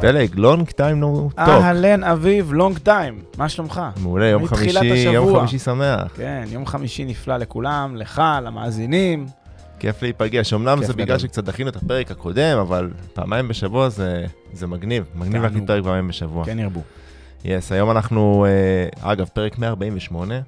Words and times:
פלג, 0.00 0.34
long 0.34 0.70
time 0.70 1.00
no 1.00 1.30
talk. 1.30 1.38
אהלן 1.38 2.04
אביב, 2.04 2.52
long 2.52 2.78
time, 2.78 3.22
מה 3.38 3.48
שלומך? 3.48 3.82
מעולה, 4.02 4.26
יום 4.26 4.46
חמישי, 4.46 4.98
יום. 4.98 5.38
חמישי 5.38 5.58
שמח. 5.58 6.12
כן, 6.16 6.44
יום 6.48 6.66
חמישי 6.66 7.04
נפלא 7.04 7.36
לכולם, 7.36 7.96
לך, 7.96 8.22
למאזינים. 8.42 9.26
כיף 9.78 10.02
להיפגש. 10.02 10.52
אמנם 10.52 10.84
זה 10.84 10.92
בגלל. 10.92 11.18
שקצת 11.18 11.44
דחינו 11.44 11.70
את 11.70 11.76
הפרק 11.76 12.10
הקודם, 12.10 12.58
אבל 12.58 12.90
פעמיים 13.14 13.48
בשבוע 13.48 13.88
זה 13.88 14.26
זה 14.52 14.66
מגניב. 14.66 15.04
מגניב. 15.14 15.42
להקליט 15.42 15.66
פרק 15.66 15.84
פעמיים 15.84 16.08
בשבוע. 16.08 16.44
כן 16.44 16.58
ירבו. 16.58 16.80
יס, 17.44 17.72
היום 17.72 17.90
אנחנו, 17.90 18.46
אה, 18.48 19.12
אגב, 19.12 19.28
פרק 19.32 19.58
148, 19.58 20.34
אה, 20.34 20.40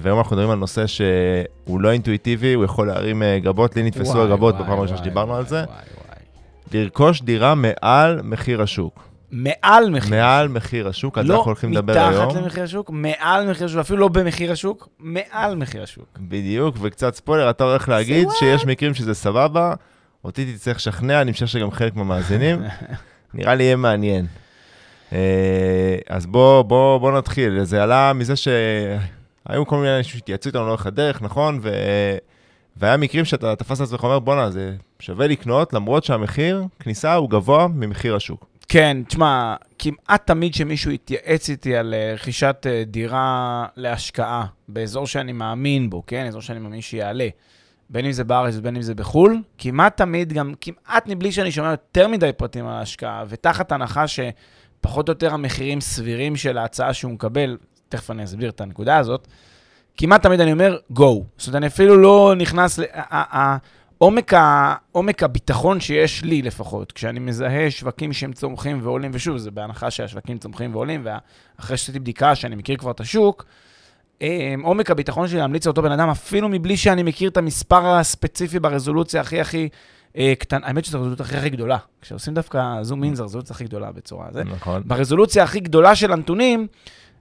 והיום 0.00 0.18
אנחנו 0.18 0.36
מדברים 0.36 0.50
על 0.50 0.58
נושא 0.58 0.86
שהוא 0.86 1.80
לא 1.80 1.90
אינטואיטיבי, 1.90 2.52
הוא 2.52 2.64
יכול 2.64 2.86
להרים 2.86 3.22
אה, 3.22 3.38
גבות, 3.38 3.76
לי 3.76 3.82
נתפסו 3.82 4.22
הגבות 4.22 4.54
בפעם 4.54 4.78
הראשונה 4.78 4.98
שדיברנו 4.98 5.34
על 5.34 5.46
זה. 5.46 5.56
וואי, 5.56 5.66
וואי. 5.66 6.01
לרכוש 6.74 7.22
דירה 7.22 7.54
מעל 7.54 8.20
מחיר 8.22 8.62
השוק. 8.62 9.08
מעל 9.30 9.90
מחיר 9.90 10.10
מעל 10.10 10.48
מחיר 10.48 10.88
השוק, 10.88 11.18
על 11.18 11.26
זה 11.26 11.32
לא 11.32 11.38
אנחנו 11.38 11.50
הולכים 11.50 11.72
לדבר 11.72 11.98
היום. 11.98 12.26
מתחת 12.28 12.42
למחיר 12.42 12.64
השוק, 12.64 12.90
מעל 12.90 13.50
מחיר 13.50 13.66
השוק, 13.66 13.80
אפילו 13.80 13.98
לא 13.98 14.08
במחיר 14.08 14.52
השוק, 14.52 14.88
מעל 14.98 15.54
מחיר 15.54 15.82
השוק. 15.82 16.18
בדיוק, 16.20 16.76
וקצת 16.80 17.14
ספוילר, 17.14 17.50
אתה 17.50 17.64
הולך 17.64 17.88
להגיד? 17.88 18.28
שיש 18.38 18.66
מקרים 18.66 18.94
שזה 18.94 19.14
סבבה, 19.14 19.74
אותי 20.24 20.52
תצטרך 20.52 20.76
לשכנע, 20.76 21.20
אני 21.20 21.32
חושב 21.32 21.46
שגם 21.46 21.70
חלק 21.70 21.96
מהמאזינים, 21.96 22.62
נראה 23.34 23.54
לי 23.54 23.64
יהיה 23.64 23.76
מעניין. 23.76 24.26
אה, 25.12 25.96
אז 26.08 26.26
בוא, 26.26 26.62
בוא, 26.62 26.98
בוא 26.98 27.12
נתחיל. 27.18 27.64
זה 27.64 27.82
עלה 27.82 28.12
מזה 28.12 28.36
שהיו 28.36 29.66
כל 29.66 29.76
מיני 29.76 29.96
אנשים 29.96 30.12
שהתייעצו 30.12 30.48
איתנו 30.48 30.66
לאורך 30.66 30.86
הדרך, 30.86 31.22
נכון? 31.22 31.58
ו... 31.62 31.70
והיה 32.76 32.96
מקרים 32.96 33.24
שאתה 33.24 33.56
תפסת 33.56 33.80
את 33.82 33.86
עצמך 33.86 34.02
ואומר, 34.02 34.18
בואנה, 34.18 34.50
זה 34.50 34.76
שווה 34.98 35.26
לקנות, 35.26 35.72
למרות 35.72 36.04
שהמחיר 36.04 36.64
כניסה 36.78 37.14
הוא 37.14 37.30
גבוה 37.30 37.68
ממחיר 37.68 38.16
השוק. 38.16 38.46
כן, 38.68 38.96
תשמע, 39.08 39.54
כמעט 39.78 40.26
תמיד 40.26 40.54
שמישהו 40.54 40.90
יתייעץ 40.90 41.50
איתי 41.50 41.76
על 41.76 41.94
אה, 41.94 42.12
רכישת 42.14 42.66
אה, 42.66 42.82
דירה 42.86 43.66
להשקעה 43.76 44.46
באזור 44.68 45.06
שאני 45.06 45.32
מאמין 45.32 45.90
בו, 45.90 46.02
כן? 46.06 46.26
אזור 46.26 46.40
שאני 46.40 46.58
מאמין 46.58 46.80
שיעלה, 46.80 47.28
בין 47.90 48.04
אם 48.06 48.12
זה 48.12 48.24
בארץ 48.24 48.54
ובין 48.56 48.76
אם 48.76 48.82
זה 48.82 48.94
בחו"ל, 48.94 49.42
כמעט 49.58 49.96
תמיד, 49.96 50.32
גם 50.32 50.54
כמעט 50.60 51.04
מבלי 51.06 51.32
שאני 51.32 51.52
שומע 51.52 51.70
יותר 51.70 52.08
מדי 52.08 52.30
פרטים 52.36 52.66
על 52.66 52.74
ההשקעה, 52.74 53.24
ותחת 53.28 53.72
הנחה 53.72 54.04
שפחות 54.08 55.08
או 55.08 55.12
יותר 55.12 55.34
המחירים 55.34 55.80
סבירים 55.80 56.36
של 56.36 56.58
ההצעה 56.58 56.94
שהוא 56.94 57.12
מקבל, 57.12 57.56
תכף 57.88 58.10
אני 58.10 58.24
אסביר 58.24 58.50
את 58.50 58.60
הנקודה 58.60 58.96
הזאת, 58.96 59.28
כמעט 59.96 60.22
תמיד 60.22 60.40
אני 60.40 60.52
אומר, 60.52 60.76
go. 60.92 61.02
זאת 61.36 61.46
אומרת, 61.46 61.54
אני 61.54 61.66
אפילו 61.66 61.96
לא 61.96 62.34
נכנס 62.36 62.78
ל... 62.78 62.84
עומק, 64.02 64.34
ה, 64.34 64.74
עומק 64.92 65.22
הביטחון 65.22 65.80
שיש 65.80 66.24
לי 66.24 66.42
לפחות, 66.42 66.92
כשאני 66.92 67.20
מזהה 67.20 67.70
שווקים 67.70 68.12
שהם 68.12 68.32
צומחים 68.32 68.80
ועולים, 68.82 69.10
ושוב, 69.14 69.36
זה 69.36 69.50
בהנחה 69.50 69.90
שהשווקים 69.90 70.38
צומחים 70.38 70.74
ועולים, 70.74 71.04
ואחרי 71.04 71.76
שעשיתי 71.76 71.98
בדיקה 71.98 72.34
שאני 72.34 72.56
מכיר 72.56 72.76
כבר 72.76 72.90
את 72.90 73.00
השוק, 73.00 73.44
אה, 74.22 74.54
עומק 74.62 74.90
הביטחון 74.90 75.28
שלי 75.28 75.38
להמליץ 75.38 75.66
לאותו 75.66 75.82
בן 75.82 75.92
אדם, 75.92 76.08
אפילו 76.08 76.48
מבלי 76.48 76.76
שאני 76.76 77.02
מכיר 77.02 77.30
את 77.30 77.36
המספר 77.36 77.86
הספציפי 77.86 78.60
ברזולוציה 78.60 79.20
הכי 79.20 79.40
הכי 79.40 79.68
אה, 80.16 80.32
קטנה, 80.38 80.66
האמת 80.66 80.84
שזו 80.84 80.98
הרזולוציה 80.98 81.26
הכי 81.26 81.36
הכי 81.36 81.50
גדולה. 81.50 81.78
כשעושים 82.00 82.34
דווקא 82.34 82.82
זום 82.82 83.04
אין, 83.04 83.14
זו 83.14 83.22
הרזולוציה 83.22 83.54
הכי 83.54 83.64
גדולה 83.64 83.92
בצורה 83.92 84.26
הזאת. 84.28 84.46
נכון? 84.46 84.82
ברזולוציה 84.86 85.44
הכי 85.44 85.60
גדולה 85.60 85.94
של 85.94 86.12
הנתונים, 86.12 86.66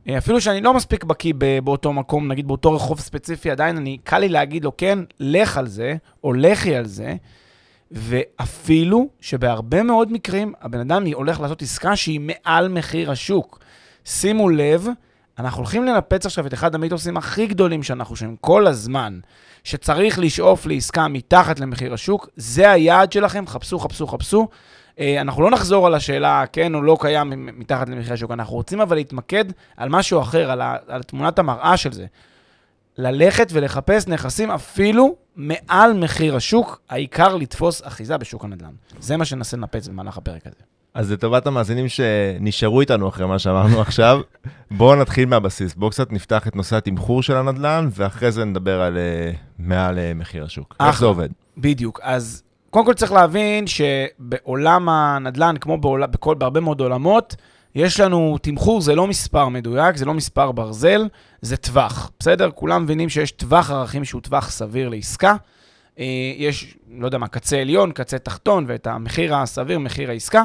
אפילו 0.10 0.42
שאני 0.42 0.62
לא 0.62 0.74
מספיק 0.74 1.04
בקיא 1.04 1.34
באותו 1.64 1.94
מקום, 1.94 2.28
נגיד 2.28 2.48
באותו 2.48 2.74
רחוב 2.74 3.00
ספציפי, 3.00 3.52
עדיין 3.52 3.78
אני, 3.78 3.98
קל 4.04 4.20
לי 4.20 4.30
להגיד 4.30 4.64
לו, 4.64 4.78
כן, 4.78 5.00
לך 5.20 5.58
על 5.58 5.68
זה, 5.68 5.96
או 6.24 6.34
לכי 6.34 6.76
על 6.76 6.86
זה, 6.86 7.16
ואפילו 7.92 9.10
שבהרבה 9.20 9.84
מאוד 9.84 10.12
מקרים 10.12 10.54
הבן 10.62 10.80
אדם 10.80 11.06
הולך 11.14 11.40
לעשות 11.40 11.62
עסקה 11.62 11.96
שהיא 11.96 12.20
מעל 12.20 12.68
מחיר 12.68 13.12
השוק. 13.12 13.60
שימו 14.06 14.50
לב, 14.50 14.88
אנחנו 15.40 15.58
הולכים 15.58 15.86
לנפץ 15.86 16.26
עכשיו 16.26 16.48
את 16.48 16.54
אחד 16.54 16.76
המיתוסים 16.76 17.18
הכי 17.18 17.48
גדולים 17.48 17.84
שאנחנו 17.84 18.16
שומעים 18.16 18.38
כל 18.42 18.68
הזמן, 18.68 19.20
שצריך 19.64 20.20
לשאוף 20.20 20.66
לעסקה 20.66 21.08
מתחת 21.08 21.60
למחיר 21.60 21.94
השוק, 21.94 22.30
זה 22.36 22.72
היעד 22.72 23.12
שלכם, 23.12 23.48
חפשו, 23.48 23.80
חפשו, 23.80 24.08
חפשו. 24.08 24.48
אה, 25.02 25.22
אנחנו 25.22 25.42
לא 25.42 25.52
נחזור 25.52 25.88
על 25.88 25.94
השאלה, 25.94 26.44
כן 26.52 26.76
או 26.76 26.82
לא 26.82 26.98
קיים 27.00 27.34
מתחת 27.60 27.90
למחיר 27.90 28.14
השוק, 28.14 28.32
אנחנו 28.32 28.56
רוצים 28.56 28.82
אבל 28.82 28.96
להתמקד 28.96 29.46
על 29.78 29.90
משהו 29.90 30.22
אחר, 30.22 30.52
על, 30.52 30.62
ה, 30.62 30.76
על 30.88 31.04
תמונת 31.04 31.40
המראה 31.40 31.78
של 31.78 31.92
זה. 31.92 32.06
ללכת 32.98 33.48
ולחפש 33.52 34.08
נכסים 34.08 34.52
אפילו 34.52 35.16
מעל 35.36 35.94
מחיר 35.94 36.36
השוק, 36.36 36.82
העיקר 36.90 37.36
לתפוס 37.36 37.82
אחיזה 37.86 38.18
בשוק 38.18 38.44
הנדל"ן. 38.44 38.72
זה 39.00 39.18
מה 39.18 39.26
שננסה 39.26 39.58
לנפץ 39.58 39.88
במהלך 39.88 40.18
הפרק 40.18 40.48
הזה. 40.48 40.62
אז 40.94 41.12
לטובת 41.12 41.48
המאזינים 41.48 41.88
שנשארו 41.88 42.82
איתנו 42.82 43.10
אחרי 43.10 43.28
מה 43.28 43.40
שאמרנו 43.40 43.82
עכשיו, 43.88 44.22
בואו 44.72 44.96
נתחיל 44.96 45.26
מהבסיס. 45.26 45.76
בואו 45.76 45.92
קצת 45.92 46.12
נפתח 46.12 46.48
את 46.48 46.56
נושא 46.56 46.76
התמחור 46.76 47.24
של 47.24 47.36
הנדל"ן, 47.36 47.90
ואחרי 47.92 48.32
זה 48.32 48.46
נדבר 48.46 48.82
על 48.82 48.98
אה, 48.98 49.32
מעל 49.60 50.00
אה, 50.00 50.14
מחיר 50.16 50.44
השוק. 50.44 50.76
איך 50.80 50.90
אחלה. 50.90 51.00
זה 51.00 51.06
עובד? 51.06 51.30
בדיוק. 51.58 52.00
אז 52.04 52.44
קודם 52.72 52.86
כל 52.86 52.94
צריך 52.94 53.12
להבין 53.12 53.68
שבעולם 53.68 54.90
הנדל"ן, 54.90 55.56
כמו 55.62 55.78
בעול, 55.78 56.06
בכל, 56.06 56.36
בהרבה 56.36 56.60
מאוד 56.60 56.80
עולמות, 56.80 57.36
יש 57.76 58.00
לנו 58.00 58.38
תמחור, 58.42 58.82
זה 58.82 58.96
לא 58.96 59.08
מספר 59.08 59.50
מדויק, 59.50 59.98
זה 59.98 60.06
לא 60.06 60.14
מספר 60.14 60.52
ברזל, 60.52 61.08
זה 61.42 61.58
טווח, 61.58 62.12
בסדר? 62.20 62.52
כולם 62.52 62.84
מבינים 62.84 63.10
שיש 63.10 63.32
טווח 63.32 63.72
ערכים 63.72 64.06
שהוא 64.06 64.22
טווח 64.22 64.52
סביר 64.52 64.90
לעסקה. 64.90 65.36
אה, 66.00 66.06
יש, 66.38 66.78
לא 66.92 67.06
יודע 67.06 67.18
מה, 67.18 67.28
קצה 67.28 67.58
עליון, 67.58 67.92
קצה 67.92 68.20
תחתון, 68.20 68.66
ואת 68.68 68.88
המחיר 68.88 69.36
הסביר, 69.36 69.80
מחיר 69.80 70.10
העסקה. 70.10 70.44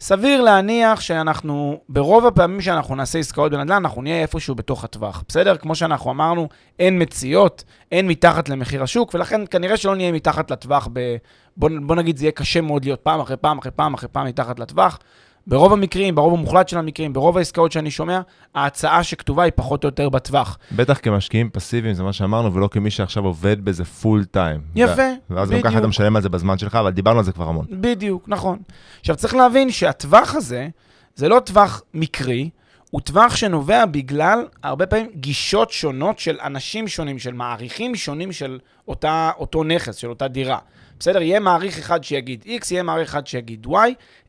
סביר 0.00 0.40
להניח 0.40 1.00
שאנחנו, 1.00 1.80
ברוב 1.88 2.26
הפעמים 2.26 2.60
שאנחנו 2.60 2.94
נעשה 2.94 3.18
עסקאות 3.18 3.52
בנדל"ן, 3.52 3.72
אנחנו 3.72 4.02
נהיה 4.02 4.22
איפשהו 4.22 4.54
בתוך 4.54 4.84
הטווח, 4.84 5.24
בסדר? 5.28 5.56
כמו 5.56 5.74
שאנחנו 5.74 6.10
אמרנו, 6.10 6.48
אין 6.78 7.02
מציאות, 7.02 7.64
אין 7.92 8.08
מתחת 8.08 8.48
למחיר 8.48 8.82
השוק, 8.82 9.14
ולכן 9.14 9.40
כנראה 9.50 9.76
שלא 9.76 9.96
נהיה 9.96 10.12
מתחת 10.12 10.50
לטווח 10.50 10.88
ב... 10.92 11.16
בוא, 11.56 11.70
בוא 11.82 11.96
נגיד, 11.96 12.16
זה 12.16 12.24
יהיה 12.24 12.32
קשה 12.32 12.60
מאוד 12.60 12.84
להיות 12.84 13.00
פעם 13.00 13.20
אחרי 13.20 13.36
פעם 13.36 13.58
אחרי 13.58 13.70
פעם 13.70 13.94
אחרי 13.94 14.08
פעם 14.12 14.26
מתחת 14.26 14.58
לטווח. 14.58 14.98
ברוב 15.46 15.72
המקרים, 15.72 16.14
ברוב 16.14 16.34
המוחלט 16.34 16.68
של 16.68 16.78
המקרים, 16.78 17.12
ברוב 17.12 17.38
העסקאות 17.38 17.72
שאני 17.72 17.90
שומע, 17.90 18.20
ההצעה 18.54 19.02
שכתובה 19.02 19.42
היא 19.42 19.52
פחות 19.54 19.84
או 19.84 19.88
יותר 19.88 20.08
בטווח. 20.08 20.58
בטח 20.72 20.98
כמשקיעים 21.02 21.50
פסיביים, 21.50 21.94
זה 21.94 22.02
מה 22.02 22.12
שאמרנו, 22.12 22.54
ולא 22.54 22.68
כמי 22.68 22.90
שעכשיו 22.90 23.24
עובד 23.24 23.64
בזה 23.64 23.84
פול 23.84 24.24
טיים. 24.24 24.60
יפה, 24.74 25.02
ואז 25.30 25.50
גם 25.50 25.58
ככה 25.58 25.68
אתה 25.68 25.76
בדיוק. 25.76 25.88
משלם 25.88 26.16
על 26.16 26.22
זה 26.22 26.28
בזמן 26.28 26.58
שלך, 26.58 26.74
אבל 26.74 26.90
דיברנו 26.90 27.18
על 27.18 27.24
זה 27.24 27.32
כבר 27.32 27.48
המון. 27.48 27.66
בדיוק, 27.70 28.24
נכון. 28.28 28.58
עכשיו, 29.00 29.16
צריך 29.16 29.34
להבין 29.34 29.70
שהטווח 29.70 30.34
הזה, 30.34 30.68
זה 31.14 31.28
לא 31.28 31.40
טווח 31.40 31.82
מקרי, 31.94 32.50
הוא 32.94 33.00
טווח 33.00 33.36
שנובע 33.36 33.84
בגלל, 33.86 34.46
הרבה 34.62 34.86
פעמים, 34.86 35.10
גישות 35.14 35.70
שונות 35.70 36.18
של 36.18 36.38
אנשים 36.42 36.88
שונים, 36.88 37.18
של 37.18 37.32
מעריכים 37.32 37.96
שונים 37.96 38.32
של 38.32 38.58
אותה, 38.88 39.30
אותו 39.38 39.64
נכס, 39.64 39.96
של 39.96 40.08
אותה 40.08 40.28
דירה. 40.28 40.58
בסדר? 41.00 41.22
יהיה 41.22 41.40
מעריך 41.40 41.78
אחד 41.78 42.04
שיגיד 42.04 42.44
X, 42.46 42.66
יהיה 42.70 42.82
מעריך 42.82 43.08
אחד 43.08 43.26
שיגיד 43.26 43.66
Y, 43.66 43.70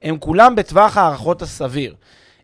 הם 0.02 0.18
כולם 0.18 0.56
בטווח 0.56 0.98
הערכות 0.98 1.42
הסביר. 1.42 1.96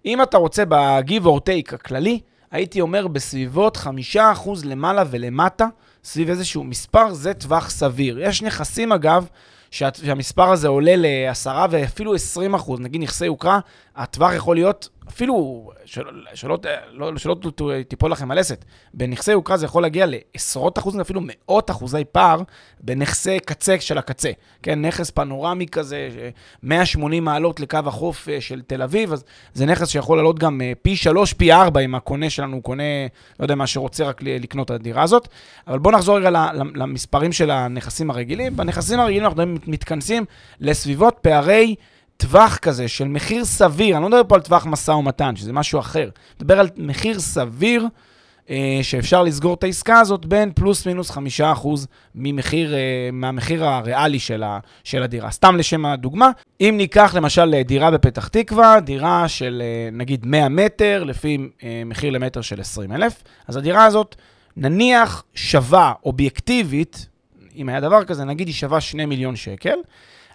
אם 0.05 0.21
אתה 0.21 0.37
רוצה 0.37 0.65
ב-give 0.65 1.23
or 1.25 1.39
take 1.39 1.75
הכללי, 1.75 2.19
הייתי 2.51 2.81
אומר 2.81 3.07
בסביבות 3.07 3.77
5% 3.77 3.87
למעלה 4.63 5.03
ולמטה, 5.09 5.65
סביב 6.03 6.29
איזשהו 6.29 6.63
מספר, 6.63 7.13
זה 7.13 7.33
טווח 7.33 7.69
סביר. 7.69 8.19
יש 8.19 8.41
נכסים, 8.41 8.91
אגב, 8.91 9.27
שה- 9.71 9.89
שהמספר 9.93 10.49
הזה 10.49 10.67
עולה 10.67 10.95
ל-10 10.95 11.49
ואפילו 11.69 12.13
20 12.15 12.53
אחוז, 12.53 12.79
נגיד 12.79 13.01
נכסי 13.01 13.25
יוקרה, 13.25 13.59
הטווח 13.95 14.33
יכול 14.33 14.55
להיות 14.55 14.89
אפילו, 15.11 15.69
שלא, 15.85 16.11
לא, 16.91 17.11
תיפול 17.87 18.11
לכם 18.11 18.31
הלסת, 18.31 18.65
בנכסי 18.93 19.31
יוקרה 19.31 19.57
זה 19.57 19.65
יכול 19.65 19.81
להגיע 19.81 20.05
לעשרות 20.07 20.79
אחוזים, 20.79 21.01
אפילו 21.01 21.21
מאות 21.23 21.71
אחוזי 21.71 22.03
פער 22.11 22.41
בנכסי 22.79 23.39
קצה 23.39 23.75
של 23.79 23.97
הקצה. 23.97 24.31
כן, 24.63 24.81
נכס 24.81 25.09
פנורמי 25.09 25.67
כזה, 25.67 26.09
180 26.63 27.25
מעלות 27.25 27.59
לקו 27.59 27.79
החוף 27.85 28.29
אה, 28.29 28.41
של 28.41 28.61
תל 28.61 28.81
אביב, 28.81 29.13
אז 29.13 29.23
זה 29.53 29.65
נכס 29.65 29.89
שיכול 29.89 30.17
לעלות 30.17 30.39
גם 30.39 30.61
אה, 30.61 30.71
פי 30.81 30.95
שלוש, 30.95 31.33
פי 31.33 31.53
ארבע, 31.53 31.79
אם 31.79 31.95
הקונה 31.95 32.29
שלנו 32.29 32.61
קונה, 32.61 32.83
לא 33.39 33.45
יודע 33.45 33.55
מה, 33.55 33.67
שרוצה 33.67 34.03
רק 34.03 34.21
לקנות 34.23 34.65
את 34.65 34.71
הדירה 34.71 35.03
הזאת. 35.03 35.27
אבל 35.67 35.79
בואו 35.79 35.95
נחזור 35.95 36.17
רגע 36.17 36.29
למספרים 36.75 37.31
של 37.31 37.51
הנכסים 37.51 38.09
הרגילים. 38.09 38.55
בנכסים 38.55 38.99
הרגילים 38.99 39.25
אנחנו 39.25 39.43
מתכנסים 39.67 40.25
לסביבות 40.59 41.17
פערי... 41.21 41.75
טווח 42.21 42.57
כזה 42.57 42.87
של 42.87 43.07
מחיר 43.07 43.45
סביר, 43.45 43.95
אני 43.95 44.03
לא 44.03 44.09
מדבר 44.09 44.23
פה 44.27 44.35
על 44.35 44.41
טווח 44.41 44.65
משא 44.65 44.91
ומתן, 44.91 45.35
שזה 45.35 45.53
משהו 45.53 45.79
אחר, 45.79 46.01
אני 46.01 46.09
מדבר 46.39 46.59
על 46.59 46.69
מחיר 46.77 47.19
סביר 47.19 47.87
אה, 48.49 48.79
שאפשר 48.81 49.23
לסגור 49.23 49.53
את 49.53 49.63
העסקה 49.63 49.99
הזאת 49.99 50.25
בין 50.25 50.51
פלוס 50.55 50.85
מינוס 50.85 51.09
חמישה 51.09 51.51
אחוז 51.51 51.87
ממחיר, 52.15 52.73
אה, 52.73 53.09
מהמחיר 53.13 53.65
הריאלי 53.65 54.19
של, 54.19 54.43
ה, 54.43 54.59
של 54.83 55.03
הדירה. 55.03 55.31
סתם 55.31 55.57
לשם 55.57 55.85
הדוגמה, 55.85 56.31
אם 56.61 56.73
ניקח 56.77 57.15
למשל 57.15 57.61
דירה 57.61 57.91
בפתח 57.91 58.27
תקווה, 58.27 58.79
דירה 58.79 59.27
של 59.27 59.61
אה, 59.65 59.89
נגיד 59.91 60.25
100 60.25 60.49
מטר, 60.49 61.03
לפי 61.03 61.37
אה, 61.63 61.83
מחיר 61.85 62.09
למטר 62.09 62.41
של 62.41 62.61
20 62.61 62.91
אלף, 62.91 63.23
אז 63.47 63.57
הדירה 63.57 63.85
הזאת 63.85 64.15
נניח 64.57 65.23
שווה 65.33 65.93
אובייקטיבית, 66.05 67.07
אם 67.55 67.69
היה 67.69 67.79
דבר 67.79 68.03
כזה, 68.03 68.23
נגיד 68.25 68.47
היא 68.47 68.55
שווה 68.55 68.81
2 68.81 69.09
מיליון 69.09 69.35
שקל, 69.35 69.75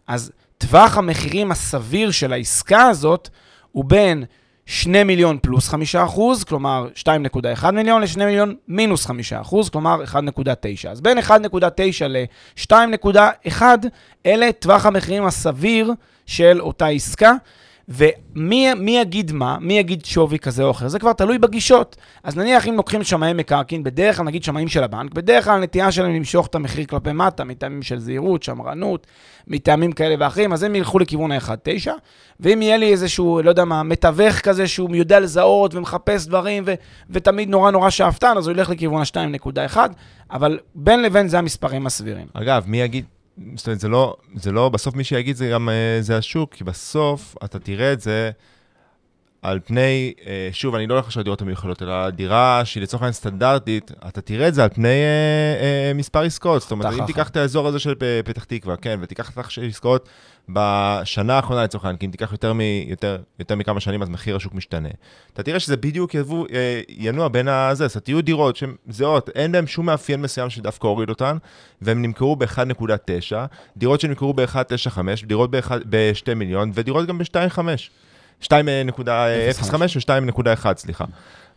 אז 0.06 0.32
טווח 0.58 0.98
המחירים 0.98 1.50
הסביר 1.50 2.10
של 2.10 2.32
העסקה 2.32 2.82
הזאת 2.82 3.28
הוא 3.72 3.84
בין 3.84 4.24
2 4.66 5.06
מיליון 5.06 5.38
פלוס 5.42 5.68
5 5.68 5.96
אחוז, 5.96 6.44
כלומר 6.44 6.88
2.1 6.96 7.70
מיליון, 7.70 8.02
ל-2 8.02 8.18
מיליון 8.18 8.54
מינוס 8.68 9.06
5 9.06 9.32
אחוז, 9.32 9.68
כלומר 9.70 10.04
1.9. 10.04 10.88
אז 10.88 11.00
בין 11.00 11.18
1.9 11.18 11.32
ל-2.1, 12.08 13.62
אלה 14.26 14.52
טווח 14.52 14.86
המחירים 14.86 15.24
הסביר 15.24 15.92
של 16.26 16.60
אותה 16.60 16.86
עסקה. 16.86 17.32
ומי 17.88 18.98
יגיד 19.00 19.32
מה, 19.32 19.56
מי 19.60 19.78
יגיד 19.78 20.04
שווי 20.04 20.38
כזה 20.38 20.62
או 20.62 20.70
אחר, 20.70 20.88
זה 20.88 20.98
כבר 20.98 21.12
תלוי 21.12 21.38
בגישות. 21.38 21.96
אז 22.24 22.36
נניח 22.36 22.68
אם 22.68 22.74
לוקחים 22.74 23.04
שמאי 23.04 23.32
מקרקעין, 23.32 23.82
בדרך 23.82 24.16
כלל 24.16 24.26
נגיד 24.26 24.42
שמאים 24.42 24.68
של 24.68 24.84
הבנק, 24.84 25.14
בדרך 25.14 25.44
כלל 25.44 25.54
הנטייה 25.54 25.92
שלהם 25.92 26.14
למשוך 26.14 26.46
את 26.46 26.54
המחיר 26.54 26.84
כלפי 26.84 27.12
מטה, 27.12 27.44
מטעמים 27.44 27.82
של 27.82 27.98
זהירות, 27.98 28.42
שמרנות, 28.42 29.06
מטעמים 29.48 29.92
כאלה 29.92 30.14
ואחרים, 30.18 30.52
אז 30.52 30.62
הם 30.62 30.74
ילכו 30.74 30.98
לכיוון 30.98 31.32
ה-1.9, 31.32 31.90
ואם 32.40 32.62
יהיה 32.62 32.76
לי 32.76 32.92
איזשהו, 32.92 33.40
לא 33.42 33.50
יודע 33.50 33.64
מה, 33.64 33.82
מתווך 33.82 34.40
כזה 34.40 34.66
שהוא 34.66 34.96
יודע 34.96 35.20
לזהות 35.20 35.74
ומחפש 35.74 36.26
דברים, 36.26 36.62
ו- 36.66 36.74
ותמיד 37.10 37.48
נורא 37.48 37.70
נורא 37.70 37.90
שאפתן, 37.90 38.34
אז 38.36 38.46
הוא 38.46 38.54
ילך 38.56 38.70
לכיוון 38.70 39.02
ה-2.1, 39.02 39.76
אבל 40.30 40.58
בין 40.74 41.02
לבין 41.02 41.28
זה 41.28 41.38
המספרים 41.38 41.86
הסבירים. 41.86 42.26
אגב, 42.34 42.64
מי 42.66 42.80
יגיד, 42.80 43.04
זאת 43.54 43.66
אומרת, 43.66 43.80
זה 43.80 43.88
לא, 43.88 44.16
זה 44.34 44.52
לא, 44.52 44.68
בסוף 44.68 44.94
מי 44.94 45.04
שיגיד 45.04 45.36
זה 45.36 45.48
גם, 45.48 45.68
אה, 45.68 45.98
זה 46.00 46.16
השוק, 46.16 46.54
כי 46.54 46.64
בסוף 46.64 47.36
אתה 47.44 47.58
תראה 47.58 47.92
את 47.92 48.00
זה 48.00 48.30
על 49.46 49.60
פני, 49.64 50.12
אה, 50.26 50.48
שוב, 50.52 50.74
אני 50.74 50.86
לא 50.86 50.94
הולך 50.94 51.06
עכשיו 51.06 51.20
לדירות 51.20 51.42
המיוחדות, 51.42 51.82
אלא 51.82 52.10
דירה 52.10 52.62
שהיא 52.64 52.82
לצורך 52.82 53.02
העניין 53.02 53.12
סטנדרטית, 53.12 53.92
אתה 54.08 54.20
תראה 54.20 54.48
את 54.48 54.54
זה 54.54 54.62
על 54.62 54.68
פני 54.68 54.88
אה, 54.88 55.92
מספר 55.94 56.20
עסקאות. 56.20 56.62
זאת 56.62 56.70
אומרת, 56.70 56.92
אם 57.00 57.06
תיקח 57.06 57.28
את 57.28 57.36
האזור 57.36 57.66
הזה 57.66 57.78
של 57.78 57.94
פתח 58.24 58.44
תקווה, 58.44 58.76
כן, 58.76 58.98
ותיקח 59.02 59.30
את 59.30 59.38
העסקאות 59.58 60.08
בשנה 60.48 61.34
האחרונה 61.34 61.64
לצורך 61.64 61.84
העניין, 61.84 61.98
כי 61.98 62.06
אם 62.06 62.10
תיקח 62.10 62.32
יותר, 62.32 62.52
מ, 62.52 62.60
יותר, 62.86 63.18
יותר 63.38 63.54
מכמה 63.54 63.80
שנים, 63.80 64.02
אז 64.02 64.08
מחיר 64.08 64.36
השוק 64.36 64.54
משתנה. 64.54 64.88
אתה 65.32 65.42
תראה 65.42 65.60
שזה 65.60 65.76
בדיוק 65.76 66.14
יבוא, 66.14 66.46
ינוע 66.88 67.28
בין 67.28 67.48
הזה, 67.48 67.88
זאת 67.88 68.04
תהיו 68.04 68.22
דירות 68.22 68.56
שהן 68.56 68.74
זהות, 68.88 69.30
אין 69.34 69.52
בהן 69.52 69.66
שום 69.66 69.86
מאפיין 69.86 70.22
מסוים 70.22 70.50
שדווקא 70.50 70.86
הוריד 70.86 71.08
אותן, 71.08 71.36
והן 71.82 72.02
נמכרו 72.02 72.36
ב-1.9, 72.36 73.36
דירות 73.76 74.00
שנמכרו 74.00 74.34
ב-1.95, 74.34 74.98
דירות 75.26 75.50
ב-2 75.88 76.34
מיליון, 76.34 76.70
ודירות 76.74 77.06
גם 77.06 77.18
ב-2.5. 77.18 77.58
2.05 78.42 78.48
ו-2.1, 78.98 80.66
סליחה. 80.76 81.04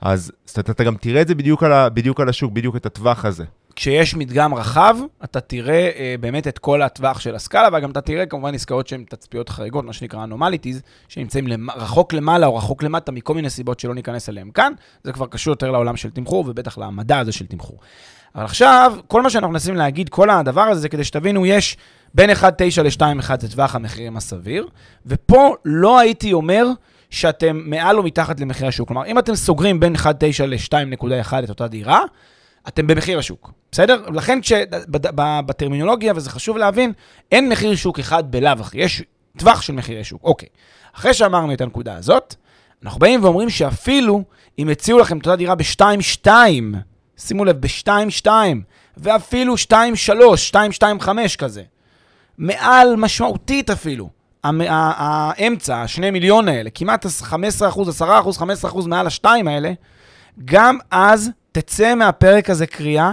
אז 0.01 0.31
אתה 0.59 0.83
גם 0.83 0.95
תראה 0.95 1.21
את 1.21 1.27
זה 1.27 1.35
בדיוק 1.35 1.63
על, 1.63 1.71
ה, 1.71 1.89
בדיוק 1.89 2.19
על 2.19 2.29
השוק, 2.29 2.51
בדיוק 2.51 2.75
את 2.75 2.85
הטווח 2.85 3.25
הזה. 3.25 3.43
כשיש 3.75 4.15
מדגם 4.15 4.53
רחב, 4.53 4.95
אתה 5.23 5.39
תראה 5.39 5.89
אה, 5.95 6.15
באמת 6.19 6.47
את 6.47 6.59
כל 6.59 6.81
הטווח 6.81 7.19
של 7.19 7.35
הסקאלה, 7.35 7.77
וגם 7.77 7.91
אתה 7.91 8.01
תראה 8.01 8.25
כמובן 8.25 8.55
עסקאות 8.55 8.87
שהן 8.87 9.03
תצפיות 9.09 9.49
חריגות, 9.49 9.85
מה 9.85 9.93
שנקרא 9.93 10.23
אנומליטיז, 10.23 10.81
שנמצאים 11.07 11.47
למ... 11.47 11.69
רחוק 11.69 12.13
למעלה 12.13 12.47
או 12.47 12.55
רחוק 12.55 12.83
למטה 12.83 13.11
מכל 13.11 13.33
מיני 13.33 13.49
סיבות 13.49 13.79
שלא 13.79 13.95
ניכנס 13.95 14.29
אליהן 14.29 14.51
כאן. 14.53 14.73
זה 15.03 15.13
כבר 15.13 15.27
קשור 15.27 15.51
יותר 15.51 15.71
לעולם 15.71 15.97
של 15.97 16.09
תמחור, 16.09 16.45
ובטח 16.47 16.77
למדע 16.77 17.19
הזה 17.19 17.31
של 17.31 17.45
תמחור. 17.45 17.79
אבל 18.35 18.43
עכשיו, 18.43 18.93
כל 19.07 19.21
מה 19.21 19.29
שאנחנו 19.29 19.51
מנסים 19.51 19.75
להגיד, 19.75 20.09
כל 20.09 20.29
הדבר 20.29 20.61
הזה, 20.61 20.81
זה 20.81 20.89
כדי 20.89 21.03
שתבינו, 21.03 21.45
יש 21.45 21.77
בין 22.13 22.29
1.9 22.29 22.43
ל-2.1 22.83 23.31
זה 23.39 23.49
טווח 23.51 23.75
המחירים 23.75 24.17
הסביר, 24.17 24.67
ופה 25.05 25.55
לא 25.65 25.99
הייתי 25.99 26.33
אומר 26.33 26.67
שאתם 27.09 27.61
מעל 27.65 27.97
או 27.97 28.03
מתחת 28.03 28.39
למחיר 28.39 28.67
השוק. 28.67 28.87
כלומר, 28.87 29.05
אם 29.05 29.19
אתם 29.19 29.35
סוגרים 29.35 29.79
בין 29.79 29.95
1.9 29.95 29.99
ל-2.1 30.47 31.33
את 31.43 31.49
אותה 31.49 31.67
דירה, 31.67 32.01
אתם 32.67 32.87
במחיר 32.87 33.19
השוק, 33.19 33.51
בסדר? 33.71 34.05
לכן 34.09 34.39
בטרמינולוגיה, 35.45 36.13
וזה 36.15 36.29
חשוב 36.29 36.57
להבין, 36.57 36.93
אין 37.31 37.49
מחיר 37.49 37.75
שוק 37.75 37.99
אחד 37.99 38.31
בלאו 38.31 38.51
הכי, 38.59 38.77
יש 38.77 39.03
טווח 39.37 39.61
של 39.61 39.73
מחירי 39.73 40.03
שוק. 40.03 40.23
אוקיי, 40.23 40.49
אחרי 40.95 41.13
שאמרנו 41.13 41.53
את 41.53 41.61
הנקודה 41.61 41.95
הזאת, 41.95 42.35
אנחנו 42.83 42.99
באים 42.99 43.23
ואומרים 43.23 43.49
שאפילו 43.49 44.23
אם 44.59 44.69
הציעו 44.69 44.99
לכם 44.99 45.17
את 45.17 45.25
אותה 45.25 45.35
דירה 45.35 45.55
ב-2.2, 45.55 46.27
שימו 47.19 47.45
לב, 47.45 47.61
ב-2.2, 47.61 48.27
ואפילו 48.97 49.55
2.3, 49.55 49.73
2.25 50.51 51.07
כזה, 51.37 51.63
מעל 52.37 52.95
משמעותית 52.95 53.69
אפילו, 53.69 54.09
האמצע, 54.43 55.75
ה-2 55.75 56.11
מיליון 56.11 56.47
האלה, 56.47 56.69
כמעט 56.69 57.05
15 57.21 57.69
אחוז, 57.69 57.89
10 57.89 58.19
אחוז, 58.19 58.37
15 58.37 58.71
אחוז 58.71 58.87
מעל 58.87 59.07
השתיים 59.07 59.47
האלה, 59.47 59.71
גם 60.45 60.77
אז 60.91 61.29
תצא 61.51 61.95
מהפרק 61.95 62.49
הזה 62.49 62.67
קריאה 62.67 63.11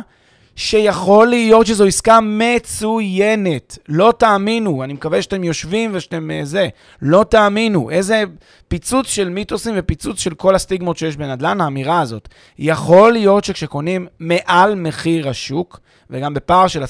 שיכול 0.57 1.29
להיות 1.29 1.67
שזו 1.67 1.87
עסקה 1.87 2.19
מצוינת. 2.23 3.79
לא 3.89 4.15
תאמינו, 4.19 4.85
אני 4.85 4.93
מקווה 4.93 5.23
שאתם 5.23 5.45
יושבים 5.45 5.91
ושאתם 5.95 6.31
uh, 6.31 6.45
זה, 6.45 6.69
לא 7.03 7.25
תאמינו. 7.29 7.91
איזה 7.91 8.25
פיצוץ 8.69 9.07
של 9.07 9.29
מיתוסים 9.29 9.75
ופיצוץ 9.77 10.21
של 10.21 10.35
כל 10.35 10.55
הסטיגמות 10.55 10.97
שיש 10.97 11.17
בנדל"ן, 11.17 11.61
האמירה 11.61 12.01
הזאת. 12.01 12.29
יכול 12.59 13.13
להיות 13.13 13.45
שכשקונים 13.45 14.07
מעל 14.19 14.75
מחיר 14.75 15.29
השוק, 15.29 15.81
וגם 16.11 16.35
בפער 16.35 16.69
של 16.69 16.83
10%, 16.83 16.87